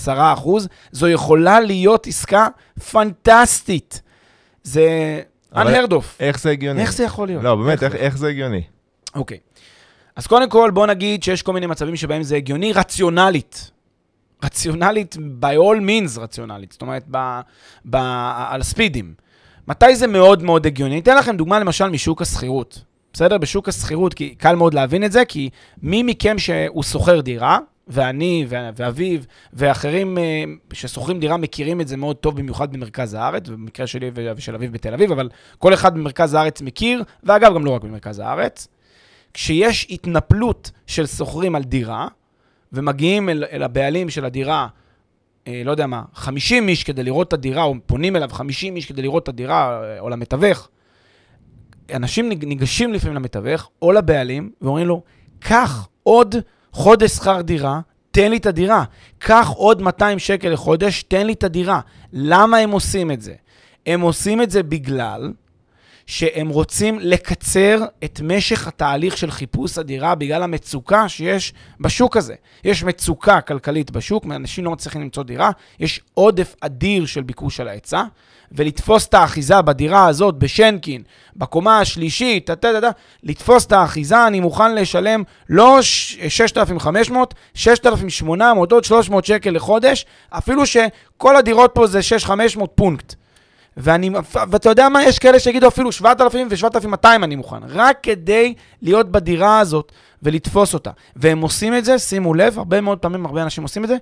זו 0.93 1.09
יכולה 1.09 1.61
להיות 1.61 2.07
עסקה 2.07 2.49
פנטסטית. 2.91 4.03
זה 4.63 5.21
unheard 5.55 5.91
of. 5.91 6.05
איך 6.21 6.41
זה 6.41 6.51
הגיוני? 6.51 6.83
איך 6.83 6.93
זה 6.93 7.05
יכול 7.05 7.29
להיות? 7.29 7.45
לא, 7.45 7.55
באמת, 7.55 7.83
איך, 7.83 7.95
איך, 7.95 8.03
איך 8.03 8.19
זה 8.19 8.29
הגיוני? 8.29 8.63
אוקיי. 9.15 9.39
אז 10.17 10.27
קודם 10.27 10.49
כל, 10.49 10.71
בוא 10.71 10.87
נגיד 10.87 11.23
שיש 11.23 11.43
כל 11.43 11.53
מיני 11.53 11.67
מצבים 11.67 11.97
שבהם 11.97 12.23
זה 12.23 12.37
הגיוני 12.37 12.73
רציונלית. 12.73 13.71
רציונלית, 14.45 15.17
by 15.41 15.57
all 15.57 15.81
means 15.81 16.21
רציונלית, 16.21 16.73
זאת 16.73 16.83
אומרת, 16.83 17.05
ב, 17.11 17.41
ב, 17.85 17.97
על 18.49 18.63
ספידים. 18.63 19.15
מתי 19.69 19.97
זה 19.97 20.07
מאוד 20.07 20.43
מאוד 20.43 20.67
הגיוני? 20.67 20.93
אני 20.93 21.01
אתן 21.01 21.17
לכם 21.17 21.37
דוגמה 21.37 21.59
למשל 21.59 21.89
משוק 21.89 22.23
השכירות. 22.23 22.83
בסדר? 23.13 23.39
בשוק 23.39 23.69
השכירות, 23.69 24.15
כי 24.15 24.35
קל 24.35 24.57
מאוד 24.57 24.75
להבין 24.75 25.05
את 25.05 25.13
זה, 25.13 25.25
כי 25.25 25.51
מי 25.83 26.03
מכם 26.03 26.39
שהוא 26.39 26.83
שוכר 26.83 27.21
דירה, 27.21 27.59
ואני 27.89 28.47
ואביו 28.49 29.21
ואחרים 29.53 30.19
אה, 30.19 30.45
ששוכרים 30.73 31.21
דירה 31.21 31.37
מכירים 31.37 31.81
את 31.81 31.89
זה 31.89 31.97
מאוד 31.97 32.17
טוב, 32.17 32.37
במיוחד 32.37 32.73
במרכז 32.73 33.15
הארץ, 33.15 33.49
במקרה 33.49 33.87
שלי 33.87 34.11
ושל 34.37 34.55
אביו 34.55 34.73
בתל 34.73 34.95
אביב, 34.95 35.13
אבל 35.13 35.29
כל 35.59 35.75
אחד 35.75 35.95
במרכז 35.95 36.35
הארץ 36.35 36.63
מכיר, 36.63 37.03
ואגב, 37.25 37.55
גם 37.55 37.65
לא 37.65 37.71
רק 37.71 37.83
במרכז 37.83 38.19
הארץ. 38.19 38.69
כשיש 39.37 39.87
התנפלות 39.91 40.71
של 40.87 41.07
שוכרים 41.07 41.55
על 41.55 41.65
דירה, 41.65 42.09
ומגיעים 42.73 43.29
אל, 43.29 43.45
אל 43.53 43.63
הבעלים 43.63 44.11
של 44.11 44.25
הדירה, 44.25 44.69
אה, 45.47 45.63
לא 45.65 45.71
יודע 45.71 45.87
מה, 45.87 46.03
50 46.15 46.69
איש 46.69 46.85
כדי 46.85 47.03
לראות 47.03 47.29
את 47.29 47.33
הדירה, 47.33 47.63
או 47.63 47.75
פונים 47.87 48.17
אליו 48.17 48.29
50 48.33 48.77
איש 48.77 48.87
כדי 48.87 49.03
לראות 49.03 49.23
את 49.23 49.29
הדירה, 49.29 49.83
אה, 49.83 50.01
או 50.01 50.09
למתווך, 50.09 50.69
אנשים 51.95 52.29
ניגשים 52.29 52.93
לפעמים 52.93 53.17
למתווך, 53.17 53.71
או 53.83 53.93
לבעלים, 53.93 54.51
ואומרים 54.63 54.87
לו, 54.87 55.03
קח 55.39 55.89
עוד 56.03 56.35
חודש 56.73 57.11
שכר 57.11 57.41
דירה, 57.41 57.81
תן 58.11 58.31
לי 58.31 58.37
את 58.37 58.47
הדירה. 58.47 58.85
קח 59.19 59.49
עוד 59.57 59.83
200 59.83 60.19
שקל 60.19 60.49
לחודש, 60.49 61.03
תן 61.03 61.27
לי 61.27 61.33
את 61.33 61.45
הדירה. 61.45 61.81
למה 62.13 62.57
הם 62.57 62.71
עושים 62.71 63.11
את 63.11 63.21
זה? 63.21 63.35
הם 63.87 64.01
עושים 64.01 64.43
את 64.43 64.51
זה 64.51 64.63
בגלל 64.63 65.33
שהם 66.07 66.49
רוצים 66.49 66.99
לקצר 67.01 67.85
את 68.05 68.21
משך 68.25 68.69
התהליך 68.69 69.17
של 69.17 69.31
חיפוש 69.31 69.79
הדירה 69.79 70.15
בגלל 70.15 70.43
המצוקה 70.43 71.09
שיש 71.09 71.53
בשוק 71.81 72.17
הזה. 72.17 72.35
יש 72.65 72.85
מצוקה 72.85 73.41
כלכלית 73.41 73.91
בשוק, 73.91 74.25
אנשים 74.25 74.65
לא 74.65 74.71
מצליחים 74.71 75.03
למצוא 75.03 75.23
דירה, 75.23 75.51
יש 75.81 76.01
עודף 76.15 76.55
אדיר 76.61 77.07
של 77.07 77.23
ביקוש 77.23 77.61
על 77.61 77.69
ההיצע, 77.69 78.03
ולתפוס 78.53 79.07
את 79.07 79.15
האחיזה 79.15 79.63
בדירה 79.63 80.07
הזאת, 80.07 80.39
בשנקין, 80.39 81.03
בקומה 81.37 81.81
השלישית, 81.81 82.51
תה, 82.51 82.71
לתפוס 83.23 83.67
את 83.67 83.73
האחיזה, 83.73 84.27
אני 84.27 84.41
מוכן 84.41 84.75
לשלם 84.75 85.23
לא 85.49 85.79
6,500, 85.83 87.35
6,800, 87.55 88.73
עוד 88.73 88.85
300 88.85 89.25
שקל 89.25 89.51
לחודש, 89.51 90.07
אפילו 90.31 90.67
שכל 90.67 91.37
הדירות 91.37 91.71
פה 91.75 91.87
זה 91.87 92.03
6,500 92.03 92.73
פונקט. 92.75 93.15
ואני, 93.77 94.11
ואתה 94.51 94.69
יודע 94.69 94.89
מה, 94.89 95.05
יש 95.05 95.19
כאלה 95.19 95.39
שיגידו 95.39 95.69
אפילו 95.69 95.93
7,000 95.93 96.49
ו-7,200 96.51 97.07
אני 97.07 97.37
מוכן, 97.37 97.57
רק 97.69 97.99
כדי 98.03 98.55
להיות 98.83 99.11
בדירה 99.13 99.61
הזאת 99.61 99.93
ולתפוס 100.23 100.75
אותה. 100.75 100.91
והם 101.17 101.41
עושים 101.41 101.77
את 101.77 101.85
זה, 101.85 101.99
שימו 101.99 102.35
לב, 102.35 102.59
הרבה 102.59 102.81
מאוד 102.81 102.99
פעמים, 102.99 103.27
הרבה 103.27 103.43
אנשים 103.43 103.63
עושים 103.63 103.85
את 103.85 103.89
זה, 103.89 103.97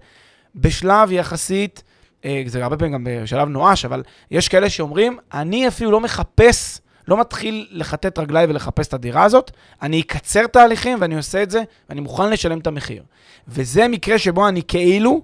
בשלב 0.57 1.13
יחסית, 1.13 1.83
אה, 2.25 2.43
זה 2.47 2.63
הרבה 2.63 2.77
פעמים 2.77 2.93
גם 2.93 3.07
בשלב 3.11 3.49
נואש, 3.49 3.85
אבל 3.85 4.03
יש 4.31 4.49
כאלה 4.49 4.71
שאומרים, 4.71 5.19
אני 5.35 5.69
אפילו 5.69 5.91
לא 5.91 6.01
מחפש, 6.01 6.81
לא 7.09 7.21
מתחיל 7.21 7.67
לכתת 7.71 8.19
רגליי 8.19 8.47
ולחפש 8.47 8.89
את 8.89 8.95
הדירה 8.95 9.23
הזאת, 9.23 9.51
אני 9.83 10.01
אקצר 10.01 10.47
תהליכים 10.47 10.99
ואני 11.01 11.17
עושה 11.17 11.43
את 11.43 11.51
זה, 11.51 11.63
ואני 11.89 12.01
מוכן 12.01 12.31
לשלם 12.31 12.59
את 12.59 12.67
המחיר. 12.67 13.03
וזה 13.49 13.89
מקרה 13.89 14.19
שבו 14.19 14.49
אני 14.49 14.63
כאילו... 14.69 15.23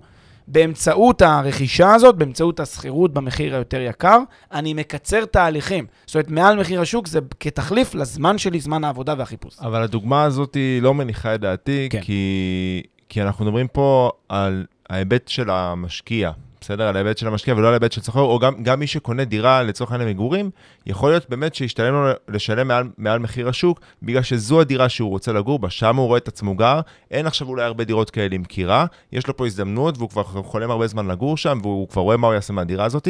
באמצעות 0.53 1.23
הרכישה 1.23 1.95
הזאת, 1.95 2.17
באמצעות 2.17 2.61
השכירות 2.61 3.15
במחיר 3.15 3.55
היותר 3.55 3.81
יקר, 3.81 4.19
אני 4.53 4.75
מקצר 4.75 5.25
תהליכים. 5.25 5.87
זאת 6.07 6.15
אומרת, 6.15 6.31
מעל 6.31 6.61
מחיר 6.61 6.81
השוק 6.81 7.07
זה 7.07 7.21
כתחליף 7.41 7.95
לזמן 7.95 8.39
שלי, 8.39 8.61
זמן 8.61 8.85
העבודה 8.85 9.15
והחיפוש. 9.19 9.59
אבל 9.61 9.83
הדוגמה 9.83 10.23
הזאת 10.25 10.55
היא 10.55 10.83
לא 10.83 10.95
מניחה 10.95 11.35
את 11.35 11.41
דעתי, 11.41 11.89
כן. 11.91 12.01
כי, 12.01 12.83
כי 13.09 13.23
אנחנו 13.23 13.45
מדברים 13.45 13.69
פה 13.69 14.11
על 14.29 14.67
ההיבט 14.91 15.29
של 15.29 15.51
המשקיע. 15.51 16.31
בסדר? 16.61 16.89
על 16.89 16.97
ההיבט 16.97 17.19
של 17.19 17.27
המשקיע 17.27 17.55
ולא 17.55 17.67
על 17.67 17.73
ההיבט 17.73 17.93
של 17.93 18.01
סוחר, 18.01 18.21
או 18.21 18.39
גם, 18.39 18.63
גם 18.63 18.81
מי 18.81 18.87
שקונה 18.87 19.25
דירה 19.25 19.63
לצורך 19.63 19.93
העניין 19.93 20.09
למגורים, 20.09 20.51
יכול 20.87 21.11
להיות 21.11 21.31
באמת 21.31 21.55
שישתלם 21.55 21.95
לו 21.95 22.11
לשלם 22.29 22.69
מעל, 22.69 22.89
מעל 22.99 23.19
מחיר 23.19 23.49
השוק, 23.49 23.81
בגלל 24.03 24.23
שזו 24.23 24.61
הדירה 24.61 24.89
שהוא 24.89 25.11
רוצה 25.11 25.33
לגור 25.33 25.59
בה, 25.59 25.71
שם 25.71 25.97
הוא 25.97 26.07
רואה 26.07 26.19
את 26.19 26.29
עצמו 26.29 26.55
גר, 26.55 26.81
אין 27.11 27.27
עכשיו 27.27 27.49
אולי 27.49 27.65
הרבה 27.65 27.85
דירות 27.85 28.11
כאלה 28.11 28.35
עם 28.35 28.45
קירה, 28.45 28.87
יש 29.13 29.27
לו 29.27 29.37
פה 29.37 29.47
הזדמנות 29.47 29.99
והוא 29.99 30.09
כבר 30.09 30.23
חולם 30.23 30.71
הרבה 30.71 30.87
זמן 30.87 31.07
לגור 31.07 31.37
שם, 31.37 31.59
והוא 31.63 31.89
כבר 31.89 32.03
רואה 32.03 32.17
מה 32.17 32.27
הוא 32.27 32.35
יעשה 32.35 32.53
מהדירה 32.53 32.85
הזאת, 32.85 33.09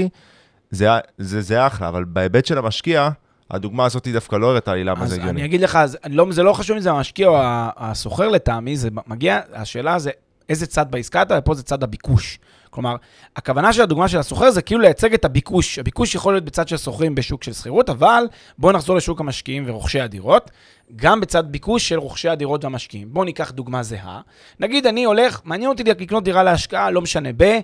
זה, 0.70 0.88
זה, 1.18 1.40
זה 1.40 1.66
אחלה, 1.66 1.88
אבל 1.88 2.04
בהיבט 2.04 2.46
של 2.46 2.58
המשקיע, 2.58 3.10
הדוגמה 3.50 3.84
הזאת 3.84 4.04
היא 4.04 4.14
דווקא 4.14 4.36
לא 4.36 4.50
הראתה 4.50 4.74
לי 4.74 4.84
למה 4.84 4.98
זה 4.98 5.04
אז 5.04 5.12
הגיוני. 5.12 5.40
אני 5.40 5.44
אגיד 5.44 5.60
לך, 5.60 5.78
זה 5.84 5.98
לא, 6.08 6.26
זה 6.30 6.42
לא 6.42 6.52
חשוב 6.52 6.76
אם 6.76 6.82
זה 6.82 6.90
המשקיע 6.90 7.28
או 7.28 7.36
הסוחר 7.76 8.28
לטעמי, 8.28 8.76
זה 8.76 8.88
מגיע, 9.06 9.40
השאלה 9.52 9.98
זה 9.98 10.10
איזה 10.48 10.66
צד 10.66 10.86
בעסקה 10.90 11.22
אתה, 11.22 11.38
ופה 11.38 11.54
זה 11.54 11.62
צד 11.62 11.82
הביקוש. 11.82 12.38
כלומר, 12.70 12.96
הכוונה 13.36 13.72
של 13.72 13.82
הדוגמה 13.82 14.08
של 14.08 14.18
הסוחר 14.18 14.50
זה 14.50 14.62
כאילו 14.62 14.80
לייצג 14.80 15.14
את 15.14 15.24
הביקוש. 15.24 15.78
הביקוש 15.78 16.14
יכול 16.14 16.34
להיות 16.34 16.44
בצד 16.44 16.68
של 16.68 16.76
סוחרים 16.76 17.14
בשוק 17.14 17.44
של 17.44 17.52
שכירות, 17.52 17.90
אבל 17.90 18.24
בואו 18.58 18.72
נחזור 18.72 18.96
לשוק 18.96 19.20
המשקיעים 19.20 19.64
ורוכשי 19.66 20.00
הדירות, 20.00 20.50
גם 20.96 21.20
בצד 21.20 21.52
ביקוש 21.52 21.88
של 21.88 21.98
רוכשי 21.98 22.28
הדירות 22.28 22.64
והמשקיעים. 22.64 23.08
בואו 23.12 23.24
ניקח 23.24 23.50
דוגמה 23.50 23.82
זהה. 23.82 24.20
נגיד 24.60 24.86
אני 24.86 25.04
הולך, 25.04 25.40
מעניין 25.44 25.70
אותי 25.70 25.84
לקנות 25.84 26.24
דירה 26.24 26.42
להשקעה, 26.42 26.90
לא 26.90 27.00
משנה, 27.00 27.28
ב... 27.36 27.58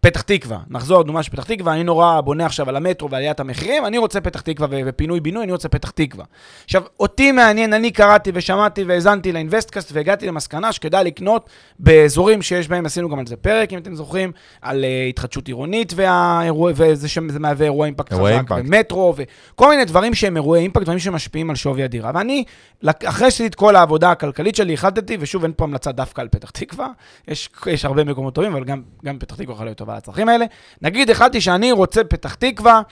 פתח 0.00 0.20
תקווה, 0.20 0.58
נחזור 0.70 1.00
לדוגמה 1.00 1.22
של 1.22 1.30
פתח 1.30 1.44
תקווה, 1.44 1.72
אני 1.72 1.84
נורא 1.84 2.20
בונה 2.20 2.46
עכשיו 2.46 2.68
על 2.68 2.76
המטרו 2.76 3.10
ועליית 3.10 3.40
המחירים, 3.40 3.86
אני 3.86 3.98
רוצה 3.98 4.20
פתח 4.20 4.40
תקווה 4.40 4.68
ופינוי-בינוי, 4.86 5.44
אני 5.44 5.52
רוצה 5.52 5.68
פתח 5.68 5.90
תקווה. 5.90 6.24
עכשיו, 6.64 6.82
אותי 7.00 7.32
מעניין, 7.32 7.72
אני 7.72 7.90
קראתי 7.90 8.30
ושמעתי 8.34 8.84
והאזנתי 8.84 9.32
לאינבסטקאסט 9.32 9.92
והגעתי 9.92 10.26
למסקנה 10.26 10.72
שכדאי 10.72 11.04
לקנות 11.04 11.50
באזורים 11.78 12.42
שיש 12.42 12.68
בהם, 12.68 12.86
עשינו 12.86 13.08
גם 13.08 13.18
על 13.18 13.26
זה 13.26 13.36
פרק, 13.36 13.72
אם 13.72 13.78
אתם 13.78 13.94
זוכרים, 13.94 14.32
על 14.62 14.84
uh, 14.84 15.08
התחדשות 15.08 15.46
עירונית 15.46 15.92
והאירוע, 15.96 16.72
וזה 16.74 17.08
שזה 17.08 17.38
מהווה 17.38 17.64
אירוע 17.64 17.86
אימפקט 17.86 18.12
אירועי 18.12 18.38
חזק, 18.38 18.52
אימפקט. 18.52 18.68
ומטרו, 18.68 19.14
וכל 19.16 19.68
מיני 19.68 19.84
דברים 19.84 20.14
שהם 20.14 20.36
אירועי 20.36 20.62
אימפקט, 20.62 20.82
דברים 20.82 20.98
שמשפיעים 20.98 21.50
על 21.50 21.56
שווי 21.56 21.82
הדירה. 21.82 22.10
ואני, 22.14 22.44
אחרי 22.86 23.30
שעשיתי 23.30 23.46
את 23.46 23.54
כל 23.54 23.76
העבודה 23.76 24.10
הכלכלית 24.10 24.56
שלי, 24.56 24.74
החלטתי, 24.74 25.16
ושוב, 25.20 25.42
אין 25.42 25.52
פה 25.56 25.64
המלצה 25.64 25.92
דווקא 25.92 26.20
על 26.20 26.28
פתח 26.28 26.50
תקווה, 26.50 26.88
יש, 27.28 27.50
יש 27.66 27.84
הרבה 27.84 28.04
מקומות 28.04 28.34
טובים, 28.34 28.52
אבל 28.52 28.64
גם, 28.64 28.82
גם 29.04 29.18
פתח 29.18 29.34
תקווה 29.34 29.52
יכולה 29.52 29.68
להיות 29.68 29.80
טובה 29.86 29.96
לצרכים 29.96 30.28
האלה. 30.28 30.44
נגיד, 30.82 31.10
החלטתי 31.10 31.40
שאני 31.40 31.72
רוצה 31.72 32.04
פתח 32.04 32.34
תקווה, 32.34 32.82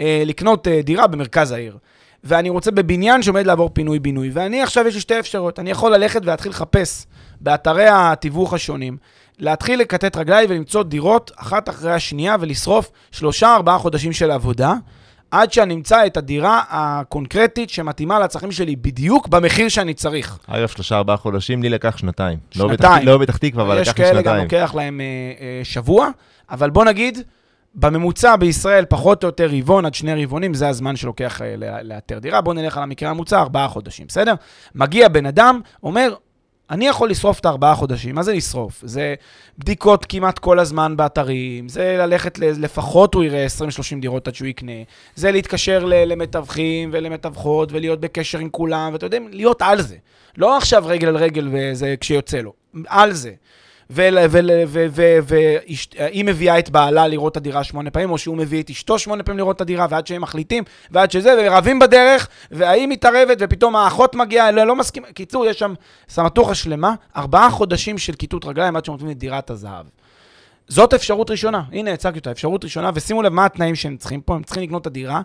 אה, 0.00 0.22
לקנות 0.26 0.68
אה, 0.68 0.82
דירה 0.82 1.06
במרכז 1.06 1.52
העיר. 1.52 1.76
ואני 2.24 2.50
רוצה 2.50 2.70
בבניין 2.70 3.22
שעומד 3.22 3.46
לעבור 3.46 3.70
פינוי-בינוי. 3.72 4.30
ואני 4.32 4.62
עכשיו, 4.62 4.86
יש 4.88 4.94
לי 4.94 5.00
שתי 5.00 5.18
אפשרויות. 5.18 5.58
אני 5.58 5.70
יכול 5.70 5.94
ללכת 5.94 6.22
ולהתחיל 6.22 6.50
לחפש 6.50 7.06
באתרי 7.40 7.86
התיווך 7.88 8.54
השונים, 8.54 8.96
להתחיל 9.38 9.80
לכתת 9.80 10.16
רגליים 10.16 10.50
ולמצוא 10.50 10.82
דירות 10.82 11.30
אחת 11.36 11.68
אחרי 11.68 11.92
השנייה 11.92 12.36
ולשרוף 12.40 12.90
שלושה, 13.10 13.54
ארבעה 13.54 13.78
חודשים 13.78 14.12
של 14.12 14.30
עבודה, 14.30 14.74
עד 15.32 15.52
שאני 15.52 15.74
אמצא 15.74 16.06
את 16.06 16.16
הדירה 16.16 16.62
הקונקרטית 16.68 17.70
שמתאימה 17.70 18.18
לצרכים 18.18 18.52
שלי 18.52 18.76
בדיוק 18.76 19.28
במחיר 19.28 19.68
שאני 19.68 19.94
צריך. 19.94 20.38
אגב, 20.46 20.68
שלושה, 20.68 20.96
ארבעה 20.96 21.16
חודשים, 21.16 21.62
לי 21.62 21.68
לקח 21.68 21.96
שנתיים. 21.96 22.38
לא 22.56 22.68
שנתיים. 22.68 23.06
לא 23.06 23.18
בפתח 23.18 23.36
תקווה, 23.36 23.64
אבל 23.64 23.80
יש 23.80 23.88
לקח 23.88 23.98
לי 23.98 24.04
כאלה 24.04 24.22
גם 24.22 24.36
שנתיים. 24.38 24.42
לוקח 24.42 24.74
להם 24.74 25.00
אה, 25.00 25.06
אה, 25.40 25.60
שבוע, 25.64 26.08
אבל 26.50 26.70
בוא 26.70 26.84
נגיד, 26.84 27.18
בממוצע 27.74 28.36
בישראל, 28.36 28.84
פחות 28.84 29.24
או 29.24 29.28
יותר 29.28 29.48
רבעון 29.52 29.86
עד 29.86 29.94
שני 29.94 30.24
רבעונים, 30.24 30.54
זה 30.54 30.68
הזמן 30.68 30.96
שלוקח 30.96 31.42
אה, 31.42 31.54
לאתר 31.82 32.18
דירה. 32.18 32.40
בוא 32.40 32.54
נלך 32.54 32.76
על 32.76 32.82
המקרה 32.82 33.10
הממוצע, 33.10 33.40
ארבעה 33.40 33.68
חודשים, 33.68 34.06
בסדר? 34.06 34.34
מגיע 34.74 35.08
בן 35.08 35.26
אדם, 35.26 35.60
אומר, 35.82 36.14
אני 36.72 36.86
יכול 36.88 37.10
לשרוף 37.10 37.40
את 37.40 37.46
הארבעה 37.46 37.74
חודשים. 37.74 38.14
מה 38.14 38.22
זה 38.22 38.32
לשרוף? 38.32 38.80
זה 38.86 39.14
בדיקות 39.58 40.06
כמעט 40.08 40.38
כל 40.38 40.58
הזמן 40.58 40.96
באתרים, 40.96 41.68
זה 41.68 41.96
ללכת, 41.98 42.38
ל- 42.38 42.64
לפחות 42.64 43.14
הוא 43.14 43.24
יראה 43.24 43.46
20-30 43.46 44.00
דירות 44.00 44.28
עד 44.28 44.34
שהוא 44.34 44.48
יקנה, 44.48 44.72
זה 45.14 45.30
להתקשר 45.30 45.84
ל- 45.84 46.04
למתווכים 46.04 46.90
ולמתווכות 46.92 47.72
ולהיות 47.72 48.00
בקשר 48.00 48.38
עם 48.38 48.48
כולם, 48.48 48.90
ואתה 48.92 49.06
יודע, 49.06 49.18
להיות 49.30 49.62
על 49.62 49.82
זה. 49.82 49.96
לא 50.36 50.56
עכשיו 50.56 50.82
רגל 50.86 51.08
על 51.08 51.16
רגל 51.16 51.48
וזה 51.52 51.94
כשיוצא 52.00 52.38
לו, 52.38 52.52
על 52.88 53.12
זה. 53.12 53.32
והיא 55.24 56.24
מביאה 56.24 56.58
את 56.58 56.70
בעלה 56.70 57.08
לראות 57.08 57.32
את 57.32 57.36
הדירה 57.36 57.64
שמונה 57.64 57.90
פעמים, 57.90 58.10
או 58.10 58.18
שהוא 58.18 58.36
מביא 58.36 58.62
את 58.62 58.70
אשתו 58.70 58.98
שמונה 58.98 59.22
פעמים 59.22 59.38
לראות 59.38 59.56
את 59.56 59.60
הדירה, 59.60 59.86
ועד 59.90 60.06
שהם 60.06 60.22
מחליטים, 60.22 60.64
ועד 60.90 61.10
שזה, 61.10 61.34
ורבים 61.38 61.78
בדרך, 61.78 62.28
והאם 62.50 62.88
מתערבת, 62.88 63.36
ופתאום 63.40 63.76
האחות 63.76 64.14
מגיעה, 64.14 64.50
לא, 64.50 64.64
לא 64.64 64.76
מסכים. 64.76 65.02
קיצור, 65.14 65.46
יש 65.46 65.58
שם 65.58 65.74
סמטוחה 66.08 66.54
שלמה, 66.54 66.94
ארבעה 67.16 67.50
חודשים 67.50 67.98
של 67.98 68.12
כיתות 68.12 68.44
רגליים 68.44 68.76
עד 68.76 68.84
שנותנים 68.84 69.10
את 69.10 69.18
דירת 69.18 69.50
הזהב. 69.50 69.86
זאת 70.68 70.94
אפשרות 70.94 71.30
ראשונה. 71.30 71.62
הנה, 71.72 71.92
הצגתי 71.92 72.18
אותה, 72.18 72.30
אפשרות 72.30 72.64
ראשונה, 72.64 72.90
ושימו 72.94 73.22
לב 73.22 73.32
מה 73.32 73.44
התנאים 73.44 73.74
שהם 73.74 73.96
צריכים 73.96 74.20
פה, 74.20 74.34
הם 74.34 74.42
צריכים 74.42 74.62
לקנות 74.62 74.82
את 74.82 74.86
הדירה. 74.86 75.22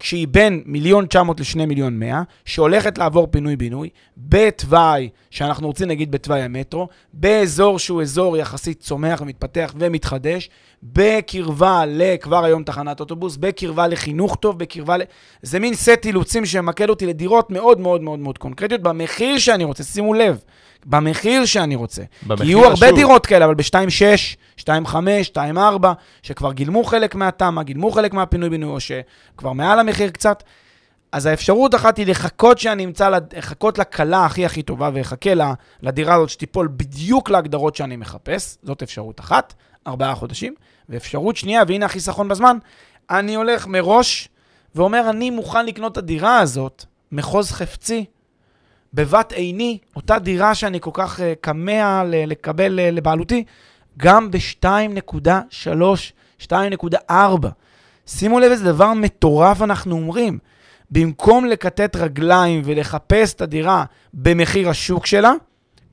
כשהיא 0.00 0.28
בין 0.28 0.62
מיליון 0.66 1.06
900 1.06 1.40
לשני 1.40 1.66
מיליון 1.66 1.98
100, 1.98 2.22
שהולכת 2.44 2.98
לעבור 2.98 3.26
פינוי-בינוי, 3.30 3.88
בתוואי, 4.16 5.08
שאנחנו 5.30 5.66
רוצים 5.66 5.88
נגיד 5.88 6.10
בתוואי 6.10 6.42
המטרו, 6.42 6.88
באזור 7.12 7.78
שהוא 7.78 8.02
אזור 8.02 8.36
יחסית 8.36 8.80
צומח 8.80 9.20
ומתפתח 9.20 9.74
ומתחדש, 9.78 10.50
בקרבה 10.82 11.84
לכבר 11.86 12.44
היום 12.44 12.62
תחנת 12.62 13.00
אוטובוס, 13.00 13.36
בקרבה 13.36 13.86
לחינוך 13.86 14.36
טוב, 14.36 14.58
בקרבה 14.58 14.96
ל... 14.96 15.02
זה 15.42 15.58
מין 15.58 15.74
סט 15.74 16.04
אילוצים 16.04 16.46
שממקד 16.46 16.88
אותי 16.88 17.06
לדירות 17.06 17.50
מאוד 17.50 17.80
מאוד 17.80 18.02
מאוד 18.02 18.18
מאוד 18.18 18.38
קונקרטיות, 18.38 18.82
במחיר 18.82 19.38
שאני 19.38 19.64
רוצה, 19.64 19.84
שימו 19.84 20.14
לב, 20.14 20.40
במחיר 20.86 21.44
שאני 21.44 21.74
רוצה. 21.74 22.02
במחיר 22.22 22.46
כי 22.46 22.50
יהיו 22.50 22.64
הרבה 22.64 22.86
השוק. 22.86 22.98
דירות 22.98 23.26
כאלה, 23.26 23.44
אבל 23.44 23.54
ב-2.6, 23.54 24.60
2.5, 24.60 24.94
2.4, 25.34 25.86
שכבר 26.22 26.52
גילמו 26.52 26.84
חלק 26.84 27.14
מהתמ"א, 27.14 27.62
גילמו 27.62 27.90
חלק 27.90 28.14
מהפינוי-בינוי, 28.14 28.70
או 28.70 28.80
שכבר 28.80 29.52
מעל 29.52 29.78
המחיר 29.78 30.10
קצת. 30.10 30.42
אז 31.12 31.26
האפשרות 31.26 31.74
אחת 31.74 31.96
היא 31.96 32.06
לחכות 32.06 32.58
שאני 32.58 32.84
אמצא, 32.84 33.10
לחכות 33.36 33.78
לקלה 33.78 34.24
הכי 34.24 34.46
הכי 34.46 34.62
טובה, 34.62 34.90
ואחכה 34.94 35.30
לדירה 35.82 36.14
הזאת 36.14 36.28
שתיפול 36.28 36.68
בדיוק 36.76 37.30
להגדרות 37.30 37.76
שאני 37.76 37.96
מחפש. 37.96 38.56
זאת 38.62 38.82
אפשרות 38.82 39.20
אחת, 39.20 39.54
ארבעה 39.86 40.14
חודשים. 40.14 40.54
ואפשרות 40.88 41.36
שנייה, 41.36 41.62
והנה 41.68 41.86
החיסכון 41.86 42.28
בזמן, 42.28 42.56
אני 43.10 43.34
הולך 43.34 43.66
מראש 43.66 44.28
ואומר, 44.74 45.10
אני 45.10 45.30
מוכן 45.30 45.66
לקנות 45.66 45.92
את 45.92 45.98
הדירה 45.98 46.38
הזאת, 46.38 46.84
מחוז 47.12 47.52
חפצי, 47.52 48.04
בבת 48.94 49.32
עיני, 49.32 49.78
אותה 49.96 50.18
דירה 50.18 50.54
שאני 50.54 50.80
כל 50.80 50.90
כך 50.92 51.18
uh, 51.18 51.22
כמה 51.42 52.04
לקבל 52.04 52.78
uh, 52.78 52.94
לבעלותי, 52.94 53.44
גם 53.96 54.30
ב-2.3, 54.30 56.42
2.4. 56.42 57.12
שימו 58.06 58.40
לב 58.40 58.50
איזה 58.50 58.64
דבר 58.64 58.94
מטורף 58.94 59.62
אנחנו 59.62 59.96
אומרים. 59.96 60.38
במקום 60.90 61.44
לקטט 61.44 61.96
רגליים 61.96 62.62
ולחפש 62.64 63.34
את 63.34 63.40
הדירה 63.40 63.84
במחיר 64.14 64.68
השוק 64.68 65.06
שלה, 65.06 65.32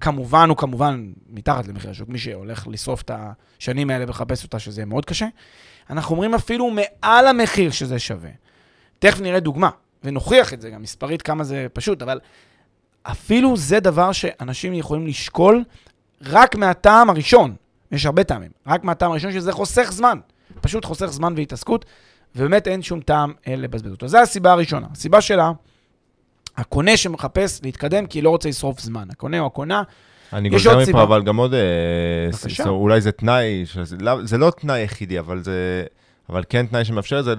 כמובן 0.02 0.50
הוא 0.50 0.58
כמובן 0.58 1.12
מתחת 1.30 1.68
למחיר 1.68 1.92
השוק, 1.92 2.10
מי 2.10 2.18
שהולך 2.18 2.68
לשרוף 2.68 3.02
את 3.02 3.12
השנים 3.60 3.90
האלה 3.90 4.06
ולחפש 4.06 4.44
אותה, 4.44 4.60
שזה 4.60 4.86
מאוד 4.86 5.06
קשה, 5.06 5.28
אנחנו 5.90 6.16
אומרים 6.16 6.34
אפילו 6.34 6.70
מעל 6.70 7.28
המחיר 7.28 7.72
שזה 7.72 8.00
שווה. 8.00 8.30
תכף 9.00 9.22
נראה 9.22 9.40
דוגמה. 9.40 9.70
ונוכיח 10.04 10.54
את 10.54 10.62
זה 10.62 10.70
גם 10.70 10.82
מספרית 10.82 11.22
כמה 11.22 11.44
זה 11.44 11.68
פשוט, 11.74 12.02
אבל 12.02 12.20
אפילו 13.12 13.58
זה 13.58 13.80
דבר 13.80 14.12
שאנשים 14.12 14.74
יכולים 14.74 15.08
לשקול 15.08 15.64
רק 16.26 16.56
מהטעם 16.56 17.10
הראשון. 17.10 17.56
יש 17.92 18.06
הרבה 18.06 18.24
טעמים, 18.24 18.50
רק 18.68 18.84
מהטעם 18.84 19.12
הראשון 19.12 19.32
שזה 19.32 19.52
חוסך 19.52 19.92
זמן. 19.92 20.20
פשוט 20.62 20.86
חוסך 20.86 21.06
זמן 21.06 21.34
והתעסקות, 21.38 21.86
ובאמת 22.36 22.68
אין 22.68 22.82
שום 22.82 23.00
טעם 23.00 23.34
אה, 23.48 23.56
לבזבז 23.56 23.92
אותו. 23.92 24.08
זו 24.08 24.18
הסיבה 24.18 24.52
הראשונה. 24.52 24.88
הסיבה 24.92 25.22
שלה, 25.22 25.52
הקונה 26.58 26.98
שמחפש 26.98 27.60
להתקדם 27.64 28.06
כי 28.08 28.22
לא 28.22 28.30
רוצה 28.30 28.50
לשרוף 28.50 28.80
זמן. 28.80 29.08
הקונה 29.12 29.40
או 29.40 29.46
הקונה, 29.46 29.84
אני 30.34 30.50
גוזר 30.50 30.70
מפה. 30.90 31.04
אבל 31.04 31.24
גם 31.24 31.38
עוד, 31.38 31.54
אה, 31.54 31.60
בבקשה. 32.32 32.64
ס- 32.64 32.68
אולי 32.68 33.02
זה 33.02 33.12
תנאי, 33.12 33.64
שזה, 33.66 33.96
לא- 34.00 34.26
זה 34.26 34.38
לא 34.38 34.52
תנאי 34.62 34.80
יחידי, 34.82 35.20
אבל 35.20 35.44
זה, 35.44 35.84
אבל 36.30 36.44
כן 36.50 36.66
תנאי 36.66 36.86
שמאפשר 36.86 37.20
את 37.20 37.26
זה, 37.26 37.34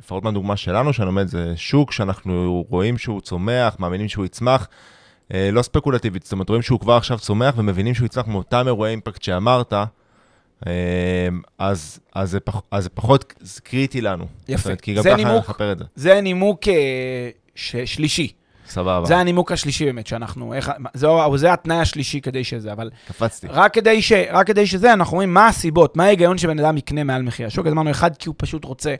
לפחות 0.00 0.24
מהדוגמה 0.24 0.56
שלנו, 0.56 0.92
שאני 0.92 1.08
אומר, 1.08 1.26
זה 1.26 1.52
שוק 1.56 1.92
שאנחנו 1.92 2.64
רואים 2.68 2.98
שהוא 2.98 3.20
צומח, 3.20 3.76
מאמינים 3.78 4.08
שהוא 4.08 4.24
יצמח, 4.24 4.62
אה, 4.62 4.66
לא 5.52 5.62
ספקולטיבית, 5.62 6.22
זאת 6.22 6.32
אומרת, 6.32 6.48
רואים 6.48 6.62
שהוא 6.62 6.80
כבר 6.80 6.92
עכשיו 6.92 7.18
צומח 7.18 7.54
ומבינים 7.56 7.94
שהוא 7.94 8.06
יצמח 8.06 8.26
מאותם 8.26 8.66
אירועי 8.66 8.90
אימפקט 8.90 9.22
שאמרת, 9.22 9.72
אה, 10.66 11.28
אז, 11.58 12.00
אז, 12.14 12.30
זה 12.30 12.40
פח, 12.40 12.60
אז 12.70 12.82
זה 12.84 12.90
פחות 12.90 13.34
קריטי 13.64 14.00
לנו. 14.00 14.26
יפה. 14.48 14.68
אומרת, 14.68 14.80
כי 14.80 14.94
גם 14.94 15.02
זה 15.02 15.10
ככה. 15.18 15.38
נכפר 15.38 15.72
את 15.72 15.78
זה. 15.78 15.84
זה 15.94 16.20
נימוק 16.20 16.68
אה, 16.68 17.30
ש- 17.54 17.76
שלישי. 17.76 18.32
סבבה, 18.68 19.06
זה 19.06 19.16
הנימוק 19.16 19.52
השלישי 19.52 19.84
באמת, 19.84 20.06
שאנחנו, 20.06 20.54
איך, 20.54 20.70
זהו, 20.94 21.38
זה 21.38 21.52
התנאי 21.52 21.76
השלישי 21.76 22.20
כדי 22.20 22.44
שזה, 22.44 22.72
אבל 22.72 22.90
קפצתי. 23.08 23.46
רק 23.50 23.74
כדי, 23.74 24.02
ש, 24.02 24.12
רק 24.32 24.46
כדי 24.46 24.66
שזה, 24.66 24.92
אנחנו 24.92 25.14
רואים 25.14 25.34
מה 25.34 25.46
הסיבות, 25.46 25.96
מה 25.96 26.04
ההיגיון 26.04 26.38
שבן 26.38 26.58
אדם 26.58 26.76
יקנה 26.76 27.04
מעל 27.04 27.22
מחיר 27.22 27.46
השוק. 27.46 27.66
אז 27.66 27.72
אמרנו, 27.72 27.90
אחד, 27.90 28.16
כי 28.16 28.28
הוא 28.28 28.34
פשוט 28.38 28.64
רוצה 28.64 28.94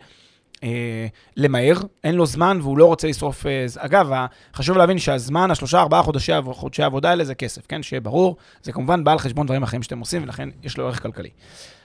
אה, 0.65 1.07
למהר, 1.37 1.77
אין 2.05 2.15
לו 2.15 2.27
זמן 2.27 2.59
והוא 2.63 2.79
לא 2.79 2.87
רוצה 2.87 3.09
לשרוף... 3.09 3.47
אה, 3.47 3.67
אגב, 3.79 4.11
חשוב 4.55 4.77
להבין 4.77 4.99
שהזמן, 4.99 5.51
השלושה, 5.51 5.81
ארבעה 5.81 6.03
חודשי, 6.03 6.33
חודשי 6.53 6.83
העבודה 6.83 7.11
האלה 7.11 7.25
זה 7.25 7.35
כסף, 7.35 7.67
כן? 7.67 7.83
שיהיה 7.83 8.01
ברור. 8.01 8.37
זה 8.63 8.73
כמובן 8.73 9.05
בא 9.05 9.13
על 9.13 9.19
חשבון 9.19 9.47
דברים 9.47 9.63
אחרים 9.63 9.83
שאתם 9.83 9.99
עושים, 9.99 10.23
ולכן 10.23 10.49
יש 10.63 10.79
לו 10.79 10.87
ערך 10.87 11.03
כלכלי. 11.03 11.31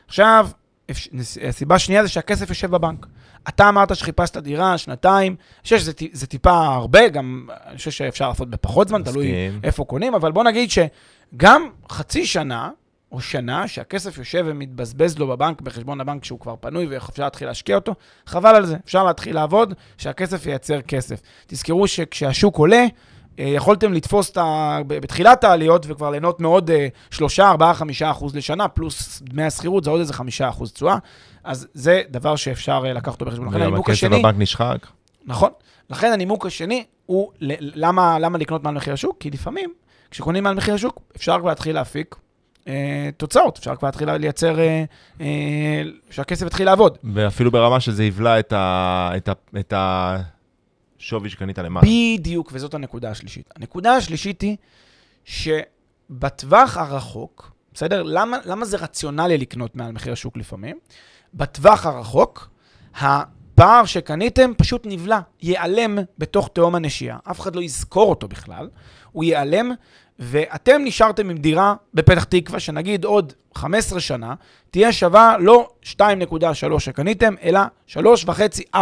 עכשיו, 0.07 0.49
הסיבה 1.47 1.75
השנייה 1.75 2.03
זה 2.03 2.09
שהכסף 2.09 2.49
יושב 2.49 2.71
בבנק. 2.71 3.05
אתה 3.49 3.69
אמרת 3.69 3.95
שחיפשת 3.95 4.37
דירה, 4.37 4.77
שנתיים, 4.77 5.35
אני 5.39 5.63
חושב 5.63 5.79
שזה 5.79 6.27
טיפה 6.27 6.65
הרבה, 6.65 7.07
גם 7.07 7.47
אני 7.65 7.77
חושב 7.77 7.91
שאפשר 7.91 8.29
לעשות 8.29 8.49
בפחות 8.49 8.87
זמן, 8.87 9.03
תלוי. 9.03 9.31
איפה 9.63 9.85
קונים, 9.85 10.15
אבל 10.15 10.31
בוא 10.31 10.43
נגיד 10.43 10.69
שגם 10.71 11.69
חצי 11.89 12.25
שנה 12.25 12.69
או 13.15 13.21
שנה 13.21 13.67
שהכסף 13.67 14.17
יושב 14.17 14.43
ומתבזבז 14.47 15.17
לו 15.19 15.27
בבנק, 15.27 15.61
בחשבון 15.61 16.01
הבנק 16.01 16.23
שהוא 16.25 16.39
כבר 16.39 16.55
פנוי 16.59 16.87
ואפשר 16.87 17.23
להתחיל 17.23 17.47
להשקיע 17.47 17.75
אותו, 17.75 17.95
חבל 18.25 18.55
על 18.55 18.65
זה. 18.65 18.77
אפשר 18.85 19.03
להתחיל 19.03 19.35
לעבוד, 19.35 19.73
שהכסף 19.97 20.45
ייצר 20.45 20.81
כסף. 20.81 21.21
תזכרו 21.47 21.87
שכשהשוק 21.87 22.57
עולה, 22.57 22.85
אה, 23.39 23.43
יכולתם 23.45 23.93
לתפוס 23.93 24.29
את 24.29 24.37
ה... 24.37 24.79
בתחילת 24.87 25.43
העליות 25.43 25.85
וכבר 25.89 26.09
ליהנות 26.09 26.39
מעוד 26.39 26.71
אה, 26.71 26.87
3, 27.11 27.39
4, 27.39 27.73
5 27.73 28.01
אחוז 28.01 28.35
לשנה, 28.35 28.67
פלוס 28.67 29.21
דמי 29.21 29.43
השכירות, 29.43 29.83
זה 29.83 29.89
עוד 29.89 29.99
איזה 29.99 30.13
5 30.13 30.41
אחוז 30.41 30.71
תשואה. 30.71 30.97
אז 31.43 31.67
זה 31.73 32.01
דבר 32.09 32.35
שאפשר 32.35 32.83
אה, 32.85 32.93
לקחת 32.93 33.13
אותו 33.13 33.25
בחשבון. 33.25 33.47
לכן 33.47 33.67
וגם 33.67 33.75
הכסף. 33.75 34.07
בבנק 34.07 34.35
נשחק. 34.37 34.87
נכון. 35.25 35.49
לכן 35.89 36.11
הנימוק 36.11 36.45
השני 36.45 36.83
הוא 37.05 37.31
למה, 37.39 38.19
למה 38.19 38.37
לקנות 38.37 38.63
מעל 38.63 38.73
מחיר 38.73 38.93
השוק? 38.93 39.17
כי 39.19 39.29
לפעמים, 39.29 39.73
כשקונים 40.11 40.43
מעל 40.43 40.55
מחיר 40.55 40.73
השוק, 40.73 40.99
אפשר 41.15 41.39
כבר 41.39 41.49
להתחיל 41.49 41.75
להפיק 41.75 42.15
אה, 42.67 43.09
תוצאות, 43.17 43.57
אפשר 43.57 43.75
כבר 43.75 43.87
להתחיל 43.87 44.11
לייצר, 44.11 44.59
אה, 44.59 44.83
אה, 45.21 45.81
שהכסף 46.09 46.45
יתחיל 46.45 46.65
לעבוד. 46.65 46.97
ואפילו 47.03 47.51
ברמה 47.51 47.79
שזה 47.79 48.03
יבלע 48.03 48.39
את, 48.39 48.53
ה... 48.53 49.11
את, 49.17 49.29
ה... 49.29 49.33
את 49.59 49.73
השווי 50.99 51.29
שקנית 51.29 51.57
למעלה. 51.57 51.87
בדיוק, 51.87 52.49
וזאת 52.53 52.73
הנקודה 52.73 53.09
השלישית. 53.09 53.49
הנקודה 53.55 53.95
השלישית 53.95 54.41
היא 54.41 54.57
שבטווח 55.25 56.77
הרחוק, 56.77 57.51
בסדר? 57.73 58.03
למה, 58.03 58.37
למה 58.45 58.65
זה 58.65 58.77
רציונלי 58.77 59.37
לקנות 59.37 59.75
מעל 59.75 59.91
מחיר 59.91 60.13
השוק 60.13 60.37
לפעמים? 60.37 60.77
בטווח 61.33 61.85
הרחוק, 61.85 62.49
הפער 62.95 63.85
שקניתם 63.85 64.51
פשוט 64.57 64.81
נבלע, 64.85 65.19
ייעלם 65.41 65.97
בתוך 66.17 66.49
תהום 66.53 66.75
הנשייה. 66.75 67.17
אף 67.31 67.39
אחד 67.39 67.55
לא 67.55 67.61
יזכור 67.61 68.09
אותו 68.09 68.27
בכלל, 68.27 68.69
הוא 69.11 69.23
ייעלם, 69.23 69.71
ואתם 70.19 70.81
נשארתם 70.83 71.29
עם 71.29 71.37
דירה 71.37 71.73
בפתח 71.93 72.23
תקווה, 72.23 72.59
שנגיד 72.59 73.05
עוד 73.05 73.33
15 73.55 73.99
שנה, 73.99 74.33
תהיה 74.71 74.91
שווה 74.93 75.37
לא 75.39 75.69
2.3 75.83 76.79
שקניתם, 76.79 77.33
אלא 77.43 77.59
3.5-4. 77.87 78.77